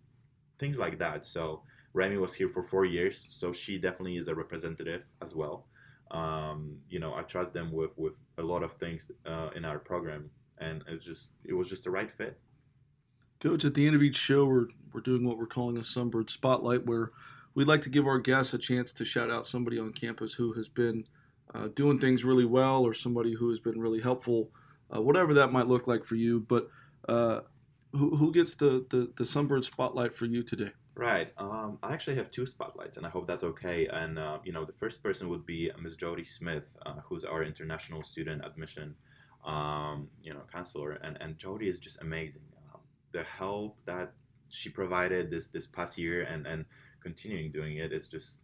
things 0.58 0.78
like 0.78 0.98
that. 0.98 1.24
So 1.26 1.62
Remy 1.94 2.18
was 2.18 2.34
here 2.34 2.48
for 2.48 2.62
four 2.62 2.84
years, 2.84 3.24
so 3.28 3.52
she 3.52 3.78
definitely 3.78 4.16
is 4.16 4.28
a 4.28 4.34
representative 4.34 5.04
as 5.22 5.34
well. 5.34 5.66
Um, 6.10 6.76
you 6.90 6.98
know, 6.98 7.14
I 7.14 7.22
trust 7.22 7.54
them 7.54 7.72
with 7.72 7.90
with 7.96 8.14
a 8.36 8.42
lot 8.42 8.62
of 8.62 8.72
things 8.74 9.10
uh, 9.24 9.50
in 9.56 9.64
our 9.64 9.78
program, 9.78 10.28
and 10.58 10.84
it's 10.88 11.04
just 11.04 11.30
it 11.44 11.54
was 11.54 11.68
just 11.68 11.84
the 11.84 11.90
right 11.90 12.10
fit. 12.10 12.38
Coach, 13.40 13.64
at 13.64 13.74
the 13.74 13.86
end 13.86 13.94
of 13.94 14.02
each 14.02 14.16
show, 14.16 14.46
we're, 14.46 14.68
we're 14.92 15.00
doing 15.00 15.26
what 15.26 15.38
we're 15.38 15.46
calling 15.46 15.76
a 15.76 15.80
Sunbird 15.80 16.30
Spotlight, 16.30 16.86
where 16.86 17.10
we'd 17.54 17.68
like 17.68 17.82
to 17.82 17.90
give 17.90 18.06
our 18.06 18.18
guests 18.18 18.54
a 18.54 18.58
chance 18.58 18.92
to 18.92 19.04
shout 19.04 19.30
out 19.30 19.46
somebody 19.46 19.78
on 19.78 19.92
campus 19.92 20.32
who 20.34 20.54
has 20.54 20.68
been 20.68 21.04
uh, 21.54 21.68
doing 21.74 21.98
things 21.98 22.24
really 22.24 22.46
well 22.46 22.82
or 22.82 22.94
somebody 22.94 23.34
who 23.34 23.50
has 23.50 23.60
been 23.60 23.78
really 23.78 24.00
helpful, 24.00 24.50
uh, 24.94 25.00
whatever 25.00 25.34
that 25.34 25.52
might 25.52 25.68
look 25.68 25.86
like 25.86 26.04
for 26.04 26.14
you. 26.14 26.40
But 26.40 26.68
uh, 27.08 27.40
who, 27.92 28.16
who 28.16 28.32
gets 28.32 28.54
the, 28.54 28.86
the, 28.88 29.12
the 29.16 29.24
Sunbird 29.24 29.64
Spotlight 29.64 30.14
for 30.14 30.24
you 30.24 30.42
today? 30.42 30.72
Right. 30.96 31.32
Um, 31.38 31.78
I 31.82 31.92
actually 31.92 32.16
have 32.16 32.30
two 32.30 32.46
spotlights, 32.46 32.96
and 32.96 33.04
I 33.04 33.08
hope 33.10 33.26
that's 33.26 33.42
okay. 33.42 33.88
And 33.88 34.18
uh, 34.18 34.38
you 34.44 34.52
know, 34.52 34.64
the 34.64 34.72
first 34.72 35.02
person 35.02 35.28
would 35.28 35.44
be 35.44 35.70
Ms. 35.80 35.96
Jody 35.96 36.24
Smith, 36.24 36.64
uh, 36.86 37.00
who's 37.04 37.24
our 37.24 37.42
international 37.42 38.04
student 38.04 38.44
admission, 38.44 38.94
um, 39.44 40.08
you 40.22 40.32
know, 40.32 40.42
counselor. 40.52 40.92
And 40.92 41.18
and 41.20 41.36
Jody 41.36 41.68
is 41.68 41.80
just 41.80 42.00
amazing 42.00 42.42
the 43.14 43.22
help 43.22 43.78
that 43.86 44.12
she 44.50 44.68
provided 44.68 45.30
this 45.30 45.48
this 45.48 45.66
past 45.66 45.96
year 45.96 46.22
and 46.24 46.46
and 46.46 46.66
continuing 47.02 47.50
doing 47.50 47.78
it 47.78 47.92
is 47.92 48.08
just 48.08 48.42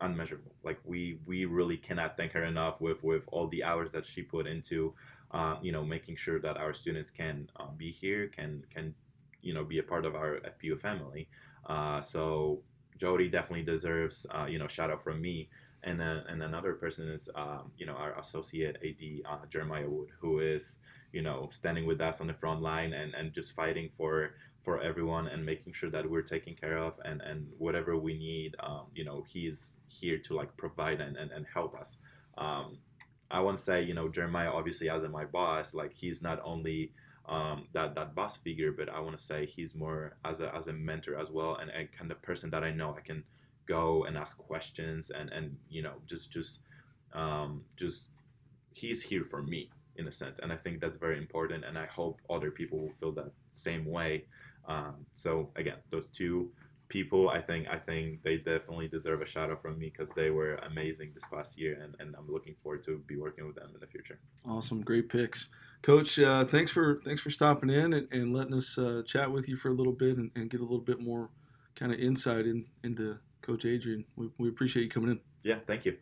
unmeasurable. 0.00 0.54
Like 0.62 0.78
we 0.84 1.18
we 1.26 1.46
really 1.46 1.76
cannot 1.76 2.16
thank 2.16 2.32
her 2.32 2.44
enough 2.44 2.80
with 2.80 3.02
with 3.02 3.22
all 3.28 3.48
the 3.48 3.64
hours 3.64 3.90
that 3.92 4.04
she 4.04 4.22
put 4.22 4.46
into, 4.46 4.94
uh, 5.32 5.56
you 5.62 5.72
know, 5.72 5.84
making 5.84 6.16
sure 6.16 6.38
that 6.40 6.56
our 6.56 6.72
students 6.72 7.10
can 7.10 7.50
uh, 7.58 7.72
be 7.76 7.90
here, 7.90 8.28
can 8.28 8.62
can 8.72 8.94
you 9.42 9.54
know 9.54 9.64
be 9.64 9.78
a 9.78 9.82
part 9.82 10.04
of 10.04 10.14
our 10.14 10.40
FPU 10.54 10.78
family. 10.78 11.28
Uh, 11.66 12.00
so 12.00 12.62
Jody 12.98 13.28
definitely 13.28 13.64
deserves 13.64 14.26
uh, 14.30 14.46
you 14.46 14.58
know 14.58 14.68
shout 14.68 14.90
out 14.90 15.02
from 15.02 15.20
me. 15.20 15.48
And 15.82 16.00
then 16.00 16.22
and 16.28 16.42
another 16.42 16.74
person 16.74 17.08
is 17.10 17.28
um, 17.34 17.70
you 17.76 17.86
know 17.86 17.94
our 17.94 18.18
associate 18.18 18.76
AD 18.82 19.02
uh, 19.30 19.46
Jeremiah 19.50 19.88
Wood, 19.88 20.08
who 20.20 20.40
is 20.40 20.78
you 21.12 21.22
know 21.22 21.48
standing 21.50 21.86
with 21.86 22.00
us 22.00 22.20
on 22.20 22.26
the 22.26 22.34
front 22.34 22.60
line 22.62 22.92
and 22.92 23.14
and 23.14 23.32
just 23.32 23.54
fighting 23.54 23.90
for 23.96 24.34
for 24.64 24.80
everyone 24.80 25.28
and 25.28 25.44
making 25.44 25.72
sure 25.72 25.90
that 25.90 26.08
we're 26.08 26.22
taken 26.22 26.54
care 26.54 26.78
of 26.78 26.94
and 27.04 27.20
and 27.20 27.46
whatever 27.58 27.96
we 27.96 28.14
need 28.18 28.56
um, 28.60 28.86
you 28.94 29.04
know 29.04 29.24
he's 29.28 29.78
here 29.88 30.18
to 30.18 30.34
like 30.34 30.54
provide 30.56 31.00
and 31.00 31.16
and, 31.16 31.30
and 31.30 31.46
help 31.52 31.78
us 31.78 31.98
um, 32.38 32.78
i 33.30 33.38
want 33.38 33.56
to 33.56 33.62
say 33.62 33.82
you 33.82 33.94
know 33.94 34.08
jeremiah 34.08 34.50
obviously 34.50 34.88
as 34.88 35.02
my 35.08 35.24
boss 35.24 35.74
like 35.74 35.92
he's 35.92 36.22
not 36.22 36.40
only 36.44 36.90
um, 37.26 37.66
that 37.72 37.94
that 37.94 38.14
boss 38.14 38.36
figure 38.36 38.70
but 38.70 38.88
i 38.88 39.00
want 39.00 39.16
to 39.16 39.22
say 39.22 39.46
he's 39.46 39.74
more 39.74 40.16
as 40.24 40.40
a 40.40 40.54
as 40.54 40.68
a 40.68 40.72
mentor 40.72 41.18
as 41.18 41.30
well 41.30 41.56
and, 41.56 41.70
a 41.70 41.86
kind 41.96 42.10
of 42.10 42.20
person 42.22 42.50
that 42.50 42.62
i 42.62 42.70
know 42.70 42.94
i 42.96 43.00
can 43.00 43.24
go 43.66 44.04
and 44.04 44.16
ask 44.16 44.36
questions 44.36 45.10
and 45.10 45.30
and 45.30 45.56
you 45.70 45.82
know 45.82 45.94
just 46.06 46.30
just 46.30 46.60
um, 47.14 47.62
just 47.76 48.10
he's 48.72 49.00
here 49.00 49.24
for 49.24 49.42
me 49.42 49.70
in 49.96 50.08
a 50.08 50.12
sense. 50.12 50.38
And 50.40 50.52
I 50.52 50.56
think 50.56 50.80
that's 50.80 50.96
very 50.96 51.18
important. 51.18 51.64
And 51.64 51.78
I 51.78 51.86
hope 51.86 52.20
other 52.28 52.50
people 52.50 52.78
will 52.80 52.92
feel 53.00 53.12
that 53.12 53.30
same 53.52 53.84
way. 53.84 54.24
Um, 54.66 55.06
so 55.14 55.50
again, 55.56 55.76
those 55.90 56.10
two 56.10 56.50
people, 56.88 57.30
I 57.30 57.40
think, 57.40 57.68
I 57.68 57.78
think 57.78 58.22
they 58.22 58.38
definitely 58.38 58.88
deserve 58.88 59.22
a 59.22 59.26
shout 59.26 59.50
out 59.50 59.62
from 59.62 59.78
me 59.78 59.92
because 59.96 60.14
they 60.14 60.30
were 60.30 60.56
amazing 60.56 61.12
this 61.14 61.24
past 61.32 61.58
year, 61.58 61.78
and, 61.82 61.94
and 61.98 62.14
I'm 62.16 62.30
looking 62.30 62.54
forward 62.62 62.82
to 62.84 62.98
be 63.06 63.16
working 63.16 63.46
with 63.46 63.56
them 63.56 63.70
in 63.74 63.80
the 63.80 63.86
future. 63.86 64.18
Awesome, 64.46 64.80
great 64.80 65.08
picks, 65.08 65.48
Coach. 65.84 66.18
Uh, 66.18 66.46
thanks 66.46 66.70
for 66.70 67.02
thanks 67.04 67.20
for 67.20 67.28
stopping 67.28 67.68
in 67.68 67.92
and, 67.92 68.08
and 68.10 68.34
letting 68.34 68.54
us 68.54 68.78
uh, 68.78 69.02
chat 69.04 69.30
with 69.30 69.46
you 69.50 69.54
for 69.54 69.68
a 69.68 69.74
little 69.74 69.92
bit 69.92 70.16
and, 70.16 70.30
and 70.34 70.48
get 70.48 70.60
a 70.60 70.62
little 70.62 70.80
bit 70.80 70.98
more 70.98 71.28
kind 71.76 71.92
of 71.92 72.00
insight 72.00 72.46
in, 72.46 72.64
into 72.82 73.18
Coach 73.42 73.66
Adrian. 73.66 74.06
We, 74.16 74.30
we 74.38 74.48
appreciate 74.48 74.84
you 74.84 74.88
coming 74.88 75.10
in. 75.10 75.20
Yeah, 75.42 75.58
thank 75.66 75.84
you. 75.84 75.98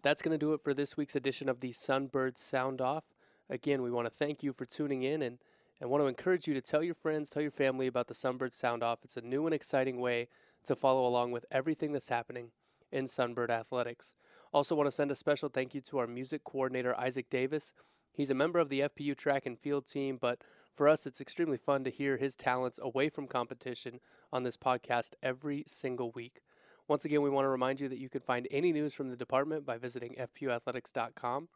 That's 0.00 0.22
going 0.22 0.32
to 0.32 0.38
do 0.38 0.54
it 0.54 0.62
for 0.64 0.72
this 0.72 0.96
week's 0.96 1.14
edition 1.14 1.50
of 1.50 1.60
the 1.60 1.74
Sunbird 1.86 2.38
Sound 2.38 2.80
Off. 2.80 3.04
Again, 3.50 3.82
we 3.82 3.90
want 3.90 4.06
to 4.06 4.10
thank 4.10 4.42
you 4.42 4.54
for 4.54 4.64
tuning 4.64 5.02
in 5.02 5.20
and, 5.20 5.38
and 5.78 5.90
want 5.90 6.02
to 6.02 6.06
encourage 6.06 6.48
you 6.48 6.54
to 6.54 6.62
tell 6.62 6.82
your 6.82 6.94
friends, 6.94 7.28
tell 7.28 7.42
your 7.42 7.50
family 7.50 7.86
about 7.86 8.08
the 8.08 8.14
Sunbird 8.14 8.54
Sound 8.54 8.82
Off. 8.82 9.00
It's 9.04 9.18
a 9.18 9.20
new 9.20 9.44
and 9.44 9.54
exciting 9.54 10.00
way 10.00 10.28
to 10.64 10.74
follow 10.74 11.06
along 11.06 11.32
with 11.32 11.44
everything 11.50 11.92
that's 11.92 12.08
happening 12.08 12.52
in 12.90 13.04
Sunbird 13.04 13.50
Athletics. 13.50 14.14
Also, 14.54 14.74
want 14.74 14.86
to 14.86 14.90
send 14.90 15.10
a 15.10 15.16
special 15.16 15.50
thank 15.50 15.74
you 15.74 15.82
to 15.82 15.98
our 15.98 16.06
music 16.06 16.44
coordinator, 16.44 16.98
Isaac 16.98 17.28
Davis. 17.28 17.74
He's 18.12 18.30
a 18.30 18.34
member 18.34 18.58
of 18.58 18.68
the 18.68 18.80
FPU 18.80 19.16
track 19.16 19.46
and 19.46 19.58
field 19.58 19.86
team, 19.86 20.18
but 20.20 20.42
for 20.74 20.88
us, 20.88 21.06
it's 21.06 21.20
extremely 21.20 21.56
fun 21.56 21.84
to 21.84 21.90
hear 21.90 22.16
his 22.16 22.36
talents 22.36 22.78
away 22.82 23.08
from 23.08 23.26
competition 23.26 24.00
on 24.32 24.42
this 24.42 24.56
podcast 24.56 25.14
every 25.22 25.64
single 25.66 26.10
week. 26.10 26.42
Once 26.88 27.04
again, 27.04 27.22
we 27.22 27.30
want 27.30 27.44
to 27.44 27.50
remind 27.50 27.80
you 27.80 27.88
that 27.88 27.98
you 27.98 28.08
can 28.08 28.20
find 28.20 28.48
any 28.50 28.72
news 28.72 28.92
from 28.92 29.08
the 29.08 29.16
department 29.16 29.64
by 29.64 29.78
visiting 29.78 30.14
fpuathletics.com. 30.14 31.48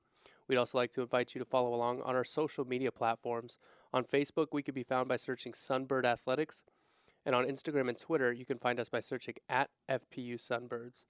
We'd 0.48 0.56
also 0.56 0.78
like 0.78 0.92
to 0.92 1.02
invite 1.02 1.34
you 1.34 1.40
to 1.40 1.44
follow 1.44 1.74
along 1.74 2.02
on 2.02 2.14
our 2.14 2.24
social 2.24 2.64
media 2.64 2.92
platforms. 2.92 3.58
On 3.92 4.04
Facebook, 4.04 4.48
we 4.52 4.62
can 4.62 4.74
be 4.74 4.84
found 4.84 5.08
by 5.08 5.16
searching 5.16 5.52
Sunbird 5.52 6.04
Athletics. 6.04 6.62
And 7.24 7.34
on 7.34 7.44
Instagram 7.44 7.88
and 7.88 7.98
Twitter, 7.98 8.32
you 8.32 8.46
can 8.46 8.58
find 8.58 8.78
us 8.78 8.88
by 8.88 9.00
searching 9.00 9.34
at 9.48 9.70
FPU 9.90 10.34
Sunbirds. 10.34 11.04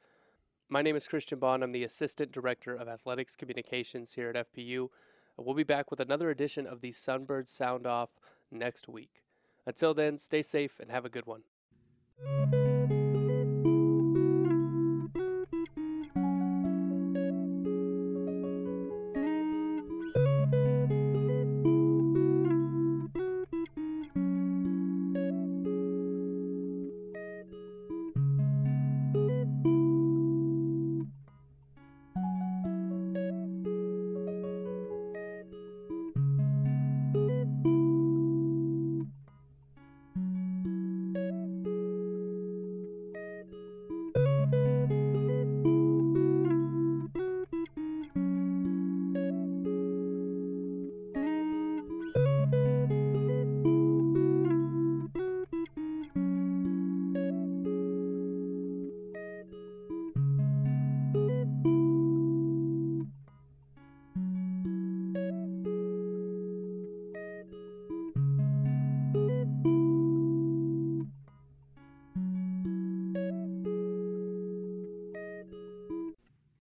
My 0.69 0.81
name 0.81 0.97
is 0.97 1.07
Christian 1.07 1.39
Bond. 1.39 1.63
I'm 1.63 1.73
the 1.73 1.85
Assistant 1.85 2.33
Director 2.33 2.75
of 2.75 2.89
Athletics 2.89 3.37
Communications 3.37 4.15
here 4.15 4.31
at 4.31 4.53
FPU. 4.53 4.89
We'll 5.39 5.55
be 5.55 5.65
back 5.65 5.91
with 5.91 6.01
another 6.01 6.31
edition 6.31 6.67
of 6.67 6.81
the 6.81 6.93
Sunbird 6.93 7.47
Sound 7.47 7.87
Off 7.87 8.11
next 8.51 8.89
week. 8.89 9.23
Until 9.67 9.93
then, 9.93 10.17
stay 10.17 10.43
safe 10.43 10.81
and 10.81 10.91
have 10.91 11.05
a 11.05 11.11
good 11.11 11.27
one. 11.27 11.43